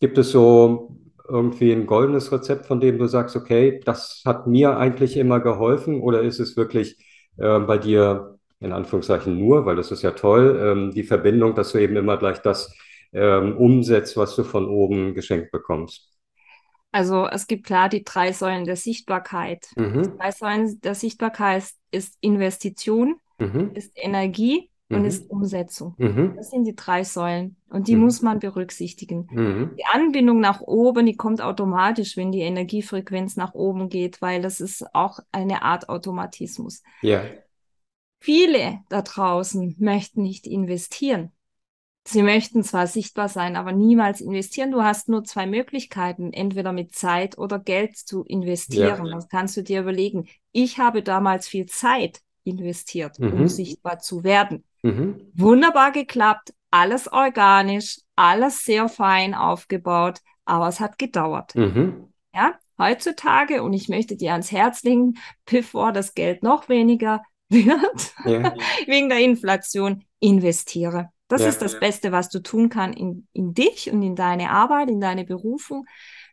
Gibt 0.00 0.18
es 0.18 0.30
so 0.30 0.96
irgendwie 1.28 1.72
ein 1.72 1.86
goldenes 1.86 2.32
Rezept, 2.32 2.66
von 2.66 2.80
dem 2.80 2.98
du 2.98 3.06
sagst, 3.06 3.36
okay, 3.36 3.80
das 3.84 4.22
hat 4.24 4.46
mir 4.46 4.76
eigentlich 4.78 5.16
immer 5.16 5.40
geholfen 5.40 6.00
oder 6.00 6.22
ist 6.22 6.40
es 6.40 6.56
wirklich 6.56 6.96
äh, 7.36 7.58
bei 7.60 7.78
dir 7.78 8.38
in 8.60 8.72
Anführungszeichen 8.72 9.38
nur, 9.38 9.66
weil 9.66 9.76
das 9.76 9.90
ist 9.90 10.02
ja 10.02 10.12
toll, 10.12 10.58
ähm, 10.60 10.90
die 10.92 11.04
Verbindung, 11.04 11.54
dass 11.54 11.72
du 11.72 11.78
eben 11.78 11.96
immer 11.96 12.16
gleich 12.16 12.38
das 12.38 12.74
ähm, 13.12 13.56
umsetzt, 13.56 14.16
was 14.16 14.34
du 14.36 14.42
von 14.42 14.66
oben 14.66 15.14
geschenkt 15.14 15.52
bekommst? 15.52 16.08
Also 16.90 17.26
es 17.26 17.46
gibt 17.46 17.66
klar 17.66 17.88
die 17.88 18.02
drei 18.02 18.32
Säulen 18.32 18.64
der 18.64 18.76
Sichtbarkeit. 18.76 19.66
Mhm. 19.76 20.02
Die 20.02 20.18
drei 20.18 20.30
Säulen 20.32 20.80
der 20.80 20.94
Sichtbarkeit 20.94 21.64
ist 21.90 22.16
Investition, 22.20 23.16
mhm. 23.38 23.72
ist 23.74 23.92
Energie 23.94 24.70
und 24.90 25.00
mhm. 25.00 25.04
ist 25.04 25.30
Umsetzung. 25.30 25.94
Mhm. 25.98 26.34
Das 26.36 26.50
sind 26.50 26.64
die 26.64 26.74
drei 26.74 27.04
Säulen 27.04 27.56
und 27.68 27.88
die 27.88 27.96
mhm. 27.96 28.02
muss 28.02 28.22
man 28.22 28.38
berücksichtigen. 28.38 29.28
Mhm. 29.30 29.76
Die 29.76 29.84
Anbindung 29.84 30.40
nach 30.40 30.60
oben, 30.62 31.04
die 31.04 31.16
kommt 31.16 31.42
automatisch, 31.42 32.16
wenn 32.16 32.32
die 32.32 32.40
Energiefrequenz 32.40 33.36
nach 33.36 33.54
oben 33.54 33.88
geht, 33.90 34.22
weil 34.22 34.40
das 34.40 34.60
ist 34.60 34.94
auch 34.94 35.20
eine 35.30 35.62
Art 35.62 35.88
Automatismus. 35.88 36.82
Ja. 37.02 37.22
Viele 38.20 38.80
da 38.88 39.02
draußen 39.02 39.76
möchten 39.78 40.22
nicht 40.22 40.46
investieren. 40.46 41.32
Sie 42.06 42.22
möchten 42.22 42.62
zwar 42.62 42.86
sichtbar 42.86 43.28
sein, 43.28 43.54
aber 43.54 43.72
niemals 43.72 44.22
investieren. 44.22 44.70
Du 44.70 44.82
hast 44.82 45.10
nur 45.10 45.24
zwei 45.24 45.46
Möglichkeiten, 45.46 46.32
entweder 46.32 46.72
mit 46.72 46.94
Zeit 46.94 47.36
oder 47.36 47.58
Geld 47.58 47.98
zu 47.98 48.24
investieren. 48.24 49.04
Ja. 49.04 49.14
Das 49.14 49.28
kannst 49.28 49.58
du 49.58 49.62
dir 49.62 49.82
überlegen. 49.82 50.26
Ich 50.52 50.78
habe 50.78 51.02
damals 51.02 51.46
viel 51.46 51.66
Zeit 51.66 52.22
investiert, 52.44 53.18
um 53.18 53.42
mhm. 53.42 53.48
sichtbar 53.48 53.98
zu 53.98 54.24
werden. 54.24 54.64
Mhm. 54.82 55.30
Wunderbar 55.34 55.92
geklappt, 55.92 56.52
alles 56.70 57.10
organisch, 57.10 58.00
alles 58.16 58.64
sehr 58.64 58.88
fein 58.88 59.34
aufgebaut, 59.34 60.20
aber 60.44 60.68
es 60.68 60.80
hat 60.80 60.98
gedauert. 60.98 61.54
Mhm. 61.54 62.12
Ja, 62.34 62.54
heutzutage, 62.78 63.62
und 63.62 63.72
ich 63.72 63.88
möchte 63.88 64.16
dir 64.16 64.32
ans 64.32 64.52
Herz 64.52 64.82
legen, 64.82 65.14
bevor 65.46 65.92
das 65.92 66.14
Geld 66.14 66.42
noch 66.42 66.68
weniger 66.68 67.22
wird, 67.48 68.14
ja. 68.24 68.54
wegen 68.86 69.08
der 69.08 69.20
Inflation, 69.20 70.04
investiere. 70.20 71.10
Das 71.28 71.42
ja. 71.42 71.48
ist 71.48 71.60
das 71.60 71.78
Beste, 71.78 72.10
was 72.10 72.30
du 72.30 72.40
tun 72.40 72.68
kannst 72.70 72.98
in, 72.98 73.26
in 73.32 73.52
dich 73.52 73.90
und 73.90 74.02
in 74.02 74.16
deine 74.16 74.50
Arbeit, 74.50 74.88
in 74.88 75.00
deine 75.00 75.24
Berufung. 75.24 75.86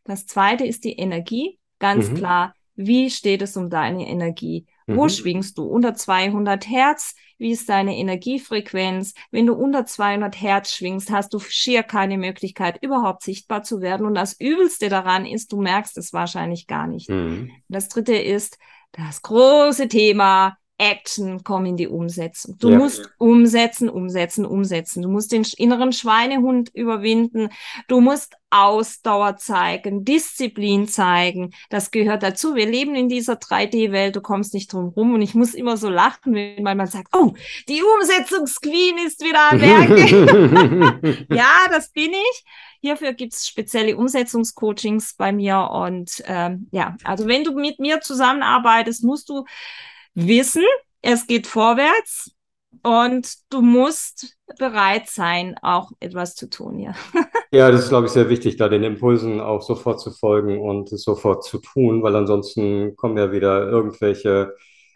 Das 0.06 0.26
zweite 0.26 0.66
ist 0.66 0.86
die 0.86 0.94
Energie. 0.94 1.60
Ganz 1.80 2.10
mhm. 2.10 2.16
klar, 2.16 2.56
wie 2.76 3.10
steht 3.10 3.42
es 3.42 3.58
um 3.58 3.70
deine 3.70 4.08
Energie? 4.08 4.66
Wo 4.88 5.04
mhm. 5.04 5.10
schwingst 5.10 5.58
du? 5.58 5.64
Unter 5.64 5.96
200 5.96 6.68
Hertz? 6.70 7.16
Wie 7.38 7.52
ist 7.52 7.68
deine 7.70 7.98
Energiefrequenz? 7.98 9.14
Wenn 9.32 9.46
du 9.46 9.54
unter 9.54 9.86
200 9.86 10.40
Hertz 10.40 10.74
schwingst, 10.74 11.12
hast 11.12 11.34
du 11.34 11.40
schier 11.40 11.84
keine 11.84 12.18
Möglichkeit, 12.18 12.82
überhaupt 12.82 13.24
sichtbar 13.24 13.64
zu 13.64 13.82
werden. 13.82 14.06
Und 14.06 14.16
das 14.16 14.40
Übelste 14.40 14.90
daran 14.90 15.26
ist, 15.26 15.52
du 15.52 15.62
merkst 15.62 15.98
es 15.98 16.14
wahrscheinlich 16.14 16.68
gar 16.68 16.88
nicht. 16.88 17.10
Mhm. 17.10 17.52
Das 17.68 17.90
dritte 17.90 18.16
ist 18.16 18.58
das 18.92 19.22
große 19.22 19.88
Thema 19.88 20.58
Action, 20.78 21.44
komm 21.44 21.66
in 21.66 21.78
die 21.78 21.88
Umsetzung. 21.88 22.58
Du 22.60 22.70
ja. 22.70 22.78
musst 22.78 23.10
umsetzen, 23.18 23.90
umsetzen, 23.90 24.46
umsetzen. 24.46 25.04
Du 25.04 25.10
musst 25.10 25.32
den 25.32 25.46
inneren 25.58 25.94
Schweinehund 25.94 26.70
überwinden. 26.74 27.50
Du 27.88 28.02
musst 28.02 28.36
Ausdauer 28.50 29.38
zeigen, 29.38 30.04
Disziplin 30.04 30.88
zeigen. 30.88 31.54
Das 31.70 31.92
gehört 31.92 32.24
dazu. 32.24 32.56
Wir 32.56 32.66
leben 32.66 32.96
in 32.96 33.08
dieser 33.08 33.34
3D-Welt. 33.34 34.18
Du 34.18 34.22
kommst 34.22 34.54
nicht 34.54 34.72
drum 34.72 34.90
rum. 34.90 35.14
Und 35.14 35.22
ich 35.22 35.34
muss 35.34 35.54
immer 35.54 35.78
so 35.78 35.90
lachen, 35.90 36.34
wenn 36.34 36.64
man 36.64 36.88
sagt, 36.88 37.16
oh, 37.16 37.34
die 37.70 37.82
Umsetzungsqueen 37.82 38.98
ist 39.06 39.22
wieder 39.22 39.52
am 39.52 39.62
Werke. 39.62 41.26
ja, 41.34 41.68
das 41.70 41.92
bin 41.92 42.12
ich. 42.12 42.44
Hierfür 42.82 43.14
gibt 43.14 43.34
es 43.34 43.48
spezielle 43.48 43.96
Umsetzungscoachings 43.96 45.16
bei 45.16 45.32
mir. 45.32 45.70
Und 45.72 46.22
ähm, 46.26 46.68
ja, 46.72 46.98
also 47.06 47.28
wenn 47.28 47.46
du 47.46 47.54
mit 47.54 47.80
mir 47.80 48.02
zusammenarbeitest, 48.02 49.04
musst 49.04 49.30
du 49.30 49.46
wissen, 50.16 50.64
es 51.02 51.28
geht 51.28 51.48
vorwärts. 51.48 52.32
Und 52.84 53.36
du 53.50 53.62
musst 53.62 54.38
bereit 54.60 55.10
sein, 55.10 55.56
auch 55.62 55.92
etwas 56.00 56.36
zu 56.36 56.50
tun, 56.50 56.80
ja. 56.80 56.94
Ja, 57.52 57.72
das 57.72 57.84
ist, 57.84 57.90
glaube 57.90 58.08
ich, 58.08 58.12
sehr 58.12 58.28
wichtig, 58.28 58.58
da 58.58 58.68
den 58.68 58.84
Impulsen 58.84 59.40
auch 59.40 59.62
sofort 59.62 60.02
zu 60.02 60.12
folgen 60.12 60.60
und 60.60 60.92
es 60.92 61.04
sofort 61.04 61.46
zu 61.46 61.60
tun, 61.60 62.04
weil 62.04 62.14
ansonsten 62.16 62.98
kommen 62.98 63.18
ja 63.18 63.32
wieder 63.32 63.70
irgendwelche 63.70 64.56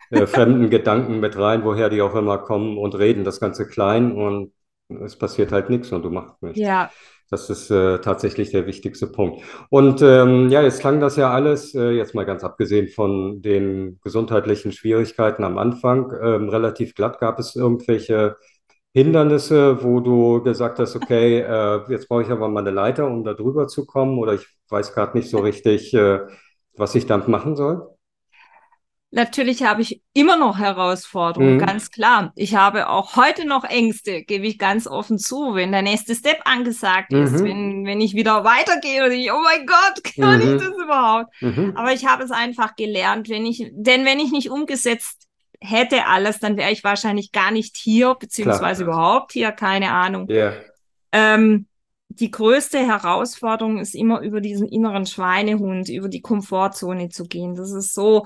äh, 0.10 0.28
fremden 0.28 0.70
Gedanken 0.70 1.22
mit 1.22 1.38
rein, 1.38 1.64
woher 1.64 1.90
die 1.90 2.02
auch 2.02 2.16
immer 2.16 2.38
kommen 2.38 2.78
und 2.78 2.96
reden 2.96 3.24
das 3.24 3.40
Ganze 3.40 3.66
klein 3.66 4.12
und 4.12 4.52
es 4.90 5.16
passiert 5.16 5.54
halt 5.54 5.70
nichts 5.70 5.92
und 5.94 6.04
du 6.04 6.10
machst 6.10 6.42
nichts. 6.42 6.60
Ja. 6.60 6.92
Das 7.30 7.50
ist 7.50 7.70
äh, 7.70 8.00
tatsächlich 8.00 8.50
der 8.52 8.66
wichtigste 8.66 9.06
Punkt. 9.08 9.44
Und 9.70 10.02
ähm, 10.02 10.50
ja, 10.50 10.64
jetzt 10.64 10.80
klang 10.80 11.00
das 11.00 11.16
ja 11.16 11.32
alles, 11.32 11.76
äh, 11.76 11.92
jetzt 11.92 12.16
mal 12.16 12.26
ganz 12.26 12.44
abgesehen 12.44 12.88
von 12.88 13.42
den 13.42 14.00
gesundheitlichen 14.04 14.72
Schwierigkeiten 14.72 15.44
am 15.44 15.60
Anfang, 15.60 16.12
ähm, 16.24 16.50
relativ 16.50 16.96
glatt. 16.96 17.20
Gab 17.20 17.38
es 17.40 17.56
irgendwelche 17.56 18.36
Hindernisse, 18.94 19.84
wo 19.84 20.00
du 20.00 20.42
gesagt 20.44 20.80
hast, 20.80 20.96
okay, 20.96 21.40
äh, 21.42 21.82
jetzt 21.92 22.08
brauche 22.10 22.24
ich 22.24 22.30
aber 22.30 22.48
mal 22.50 22.62
eine 22.62 22.72
Leiter, 22.72 23.06
um 23.08 23.24
da 23.24 23.34
drüber 23.36 23.68
zu 23.68 23.86
kommen, 23.86 24.18
oder 24.18 24.34
ich 24.34 24.48
weiß 24.70 24.94
gerade 24.94 25.18
nicht 25.18 25.30
so 25.30 25.40
richtig, 25.40 25.94
äh, 25.94 26.22
was 26.76 26.96
ich 26.96 27.06
damit 27.06 27.28
machen 27.28 27.56
soll? 27.56 27.99
Natürlich 29.12 29.64
habe 29.64 29.82
ich 29.82 30.04
immer 30.14 30.38
noch 30.38 30.60
Herausforderungen, 30.60 31.56
mhm. 31.56 31.66
ganz 31.66 31.90
klar. 31.90 32.32
Ich 32.36 32.54
habe 32.54 32.90
auch 32.90 33.16
heute 33.16 33.48
noch 33.48 33.64
Ängste, 33.64 34.24
gebe 34.24 34.46
ich 34.46 34.60
ganz 34.60 34.86
offen 34.86 35.18
zu, 35.18 35.56
wenn 35.56 35.72
der 35.72 35.82
nächste 35.82 36.14
Step 36.14 36.42
angesagt 36.46 37.12
mhm. 37.12 37.24
ist, 37.24 37.44
wenn, 37.44 37.86
wenn 37.86 38.02
ich 38.02 38.14
wieder 38.14 38.44
weitergehe 38.44 39.06
und 39.06 39.12
ich, 39.12 39.32
oh 39.32 39.42
mein 39.44 39.66
Gott, 39.66 40.04
kann 40.16 40.46
mhm. 40.46 40.56
ich 40.56 40.62
das 40.62 40.78
überhaupt? 40.78 41.42
Mhm. 41.42 41.74
Aber 41.76 41.92
ich 41.92 42.06
habe 42.06 42.24
es 42.24 42.30
einfach 42.30 42.76
gelernt, 42.76 43.30
wenn 43.30 43.48
ich, 43.48 43.72
denn 43.72 44.06
wenn 44.06 44.20
ich 44.20 44.32
nicht 44.32 44.52
umgesetzt 44.52 45.28
hätte 45.60 46.06
alles, 46.06 46.40
dann 46.40 46.56
wäre 46.56 46.72
ich 46.72 46.84
wahrscheinlich 46.84 47.32
gar 47.32 47.50
nicht 47.50 47.78
hier, 47.78 48.14
beziehungsweise 48.14 48.84
klar. 48.84 48.96
überhaupt 48.96 49.32
hier, 49.34 49.52
keine 49.52 49.92
Ahnung. 49.92 50.30
Yeah. 50.30 50.54
Ähm, 51.12 51.66
die 52.10 52.32
größte 52.32 52.80
Herausforderung 52.80 53.80
ist 53.80 53.96
immer 53.96 54.22
über 54.22 54.40
diesen 54.42 54.68
inneren 54.68 55.06
Schweinehund, 55.06 55.90
über 55.90 56.10
die 56.10 56.22
Komfortzone 56.22 57.10
zu 57.10 57.26
gehen. 57.26 57.56
Das 57.56 57.72
ist 57.72 57.94
so, 57.94 58.26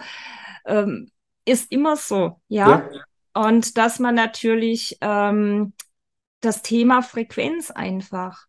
ähm, 0.65 1.11
ist 1.45 1.71
immer 1.71 1.95
so, 1.95 2.39
ja. 2.47 2.69
ja. 2.69 2.89
Und 3.33 3.77
dass 3.77 3.99
man 3.99 4.15
natürlich 4.15 4.97
ähm, 5.01 5.73
das 6.41 6.61
Thema 6.61 7.01
Frequenz 7.01 7.71
einfach 7.71 8.45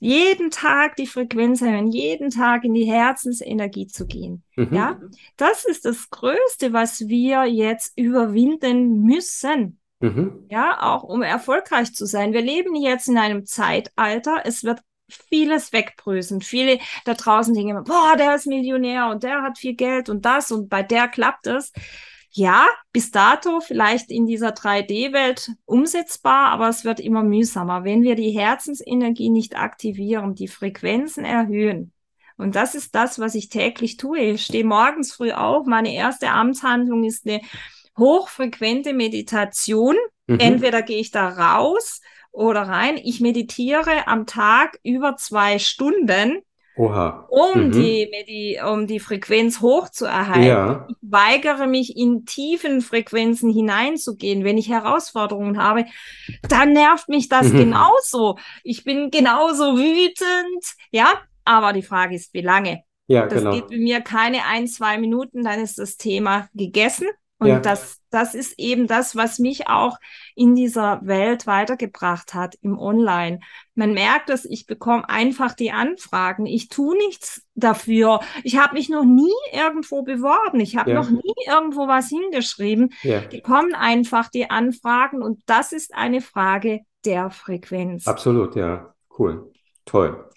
jeden 0.00 0.50
Tag 0.50 0.96
die 0.96 1.06
Frequenz 1.06 1.62
erhöhen, 1.62 1.88
jeden 1.88 2.30
Tag 2.30 2.64
in 2.64 2.74
die 2.74 2.84
Herzensenergie 2.84 3.86
zu 3.86 4.06
gehen. 4.06 4.42
Mhm. 4.56 4.74
Ja, 4.74 5.00
das 5.36 5.64
ist 5.64 5.84
das 5.84 6.10
Größte, 6.10 6.72
was 6.72 7.08
wir 7.08 7.44
jetzt 7.44 7.96
überwinden 7.96 9.02
müssen. 9.02 9.78
Mhm. 10.00 10.46
Ja, 10.50 10.78
auch 10.82 11.04
um 11.04 11.22
erfolgreich 11.22 11.94
zu 11.94 12.06
sein. 12.06 12.32
Wir 12.32 12.42
leben 12.42 12.74
jetzt 12.74 13.08
in 13.08 13.16
einem 13.16 13.46
Zeitalter, 13.46 14.42
es 14.44 14.64
wird 14.64 14.80
vieles 15.08 15.72
wegbröseln. 15.72 16.40
Viele 16.40 16.78
da 17.04 17.14
draußen 17.14 17.54
denken 17.54 17.70
immer, 17.70 17.82
boah, 17.82 18.16
der 18.16 18.34
ist 18.34 18.46
Millionär 18.46 19.08
und 19.08 19.22
der 19.22 19.42
hat 19.42 19.58
viel 19.58 19.74
Geld 19.74 20.08
und 20.08 20.24
das 20.24 20.50
und 20.50 20.68
bei 20.68 20.82
der 20.82 21.08
klappt 21.08 21.46
es. 21.46 21.72
Ja, 22.30 22.66
bis 22.92 23.10
dato 23.10 23.60
vielleicht 23.60 24.10
in 24.10 24.26
dieser 24.26 24.50
3D-Welt 24.50 25.52
umsetzbar, 25.64 26.50
aber 26.50 26.68
es 26.68 26.84
wird 26.84 27.00
immer 27.00 27.22
mühsamer. 27.22 27.84
Wenn 27.84 28.02
wir 28.02 28.14
die 28.14 28.30
Herzensenergie 28.30 29.30
nicht 29.30 29.56
aktivieren, 29.56 30.34
die 30.34 30.48
Frequenzen 30.48 31.24
erhöhen, 31.24 31.92
und 32.36 32.54
das 32.54 32.74
ist 32.74 32.94
das, 32.94 33.18
was 33.18 33.34
ich 33.34 33.48
täglich 33.48 33.96
tue. 33.96 34.18
Ich 34.18 34.44
stehe 34.44 34.64
morgens 34.64 35.14
früh 35.14 35.32
auf. 35.32 35.66
Meine 35.66 35.94
erste 35.94 36.28
Amtshandlung 36.28 37.04
ist 37.04 37.26
eine 37.26 37.40
hochfrequente 37.96 38.92
Meditation. 38.92 39.96
Mhm. 40.26 40.38
Entweder 40.38 40.82
gehe 40.82 40.98
ich 40.98 41.10
da 41.10 41.28
raus 41.28 42.02
oder 42.36 42.62
rein. 42.62 42.98
Ich 43.02 43.20
meditiere 43.20 44.06
am 44.06 44.26
Tag 44.26 44.78
über 44.82 45.16
zwei 45.16 45.58
Stunden. 45.58 46.42
Oha. 46.76 47.26
Um, 47.30 47.68
mhm. 47.68 47.72
die, 47.72 48.10
die, 48.28 48.60
um 48.62 48.86
die 48.86 49.00
Frequenz 49.00 49.62
hochzuerhalten. 49.62 50.42
Ja. 50.42 50.86
Ich 50.90 50.96
weigere 51.00 51.66
mich, 51.66 51.96
in 51.96 52.26
tiefen 52.26 52.82
Frequenzen 52.82 53.50
hineinzugehen. 53.50 54.44
Wenn 54.44 54.58
ich 54.58 54.68
Herausforderungen 54.68 55.60
habe, 55.60 55.86
dann 56.48 56.74
nervt 56.74 57.08
mich 57.08 57.30
das 57.30 57.50
mhm. 57.50 57.58
genauso. 57.58 58.38
Ich 58.62 58.84
bin 58.84 59.10
genauso 59.10 59.78
wütend. 59.78 60.64
Ja, 60.90 61.14
aber 61.44 61.72
die 61.72 61.82
Frage 61.82 62.14
ist, 62.14 62.34
wie 62.34 62.42
lange? 62.42 62.82
Ja, 63.06 63.26
das 63.26 63.38
genau. 63.38 63.52
geht 63.52 63.68
bei 63.68 63.78
mir 63.78 64.02
keine 64.02 64.44
ein, 64.44 64.66
zwei 64.66 64.98
Minuten, 64.98 65.44
dann 65.44 65.60
ist 65.60 65.78
das 65.78 65.96
Thema 65.96 66.48
gegessen. 66.52 67.06
Und 67.38 67.48
ja. 67.48 67.60
das, 67.60 68.00
das 68.10 68.34
ist 68.34 68.58
eben 68.58 68.86
das, 68.86 69.14
was 69.14 69.38
mich 69.38 69.68
auch 69.68 69.98
in 70.34 70.54
dieser 70.54 71.00
Welt 71.04 71.46
weitergebracht 71.46 72.32
hat 72.32 72.54
im 72.62 72.78
Online. 72.78 73.40
Man 73.74 73.92
merkt 73.92 74.30
dass 74.30 74.46
ich 74.46 74.66
bekomme 74.66 75.08
einfach 75.08 75.52
die 75.52 75.70
Anfragen. 75.70 76.46
Ich 76.46 76.68
tue 76.68 76.96
nichts 76.96 77.42
dafür. 77.54 78.20
Ich 78.42 78.58
habe 78.58 78.74
mich 78.74 78.88
noch 78.88 79.04
nie 79.04 79.34
irgendwo 79.52 80.02
beworben. 80.02 80.60
Ich 80.60 80.76
habe 80.76 80.92
ja. 80.92 80.96
noch 80.96 81.10
nie 81.10 81.34
irgendwo 81.46 81.86
was 81.86 82.08
hingeschrieben. 82.08 82.94
Ja. 83.02 83.20
Die 83.20 83.42
kommen 83.42 83.74
einfach 83.74 84.30
die 84.30 84.48
Anfragen 84.48 85.22
und 85.22 85.42
das 85.44 85.72
ist 85.72 85.94
eine 85.94 86.22
Frage 86.22 86.80
der 87.04 87.30
Frequenz. 87.30 88.06
Absolut, 88.06 88.56
ja. 88.56 88.94
Cool. 89.18 89.52
Toll. 89.84 90.28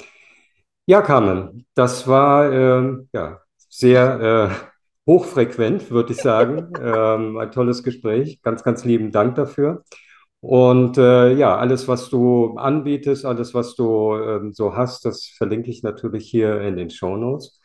Ja, 0.86 1.02
Carmen, 1.02 1.66
das 1.76 2.08
war 2.08 2.52
äh, 2.52 2.98
ja 3.14 3.42
sehr 3.70 4.52
äh, 4.52 4.69
hochfrequent, 5.10 5.90
würde 5.90 6.14
ich 6.14 6.20
sagen. 6.22 6.72
ähm, 6.82 7.38
ein 7.38 7.52
tolles 7.52 7.84
Gespräch. 7.84 8.42
Ganz, 8.44 8.64
ganz 8.64 8.86
lieben 8.86 9.12
Dank 9.12 9.36
dafür. 9.36 9.84
Und 10.40 10.98
äh, 10.98 11.34
ja, 11.34 11.58
alles, 11.58 11.88
was 11.88 12.10
du 12.10 12.56
anbietest, 12.58 13.26
alles, 13.26 13.54
was 13.54 13.76
du 13.76 14.16
ähm, 14.16 14.54
so 14.54 14.76
hast, 14.76 15.04
das 15.04 15.26
verlinke 15.26 15.70
ich 15.70 15.84
natürlich 15.84 16.30
hier 16.30 16.62
in 16.62 16.78
den 16.78 16.92
Show 16.92 17.18
Notes. 17.18 17.60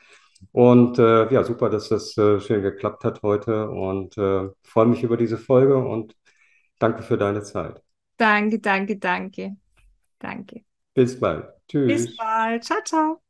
Und 0.52 0.98
äh, 0.98 1.30
ja, 1.32 1.44
super, 1.44 1.68
dass 1.68 1.90
das 1.90 2.16
äh, 2.16 2.40
schön 2.40 2.62
geklappt 2.62 3.04
hat 3.04 3.22
heute 3.22 3.68
und 3.68 4.16
äh, 4.18 4.48
freue 4.62 4.86
mich 4.86 5.02
über 5.02 5.16
diese 5.16 5.38
Folge 5.38 5.76
und 5.76 6.16
danke 6.78 7.02
für 7.02 7.18
deine 7.18 7.42
Zeit. 7.42 7.80
Danke, 8.16 8.58
danke, 8.58 8.96
danke. 8.96 9.56
Danke. 10.18 10.62
Bis 10.94 11.20
bald. 11.20 11.46
Tschüss. 11.68 12.06
Bis 12.06 12.16
bald. 12.16 12.64
Ciao, 12.64 12.80
ciao. 12.84 13.23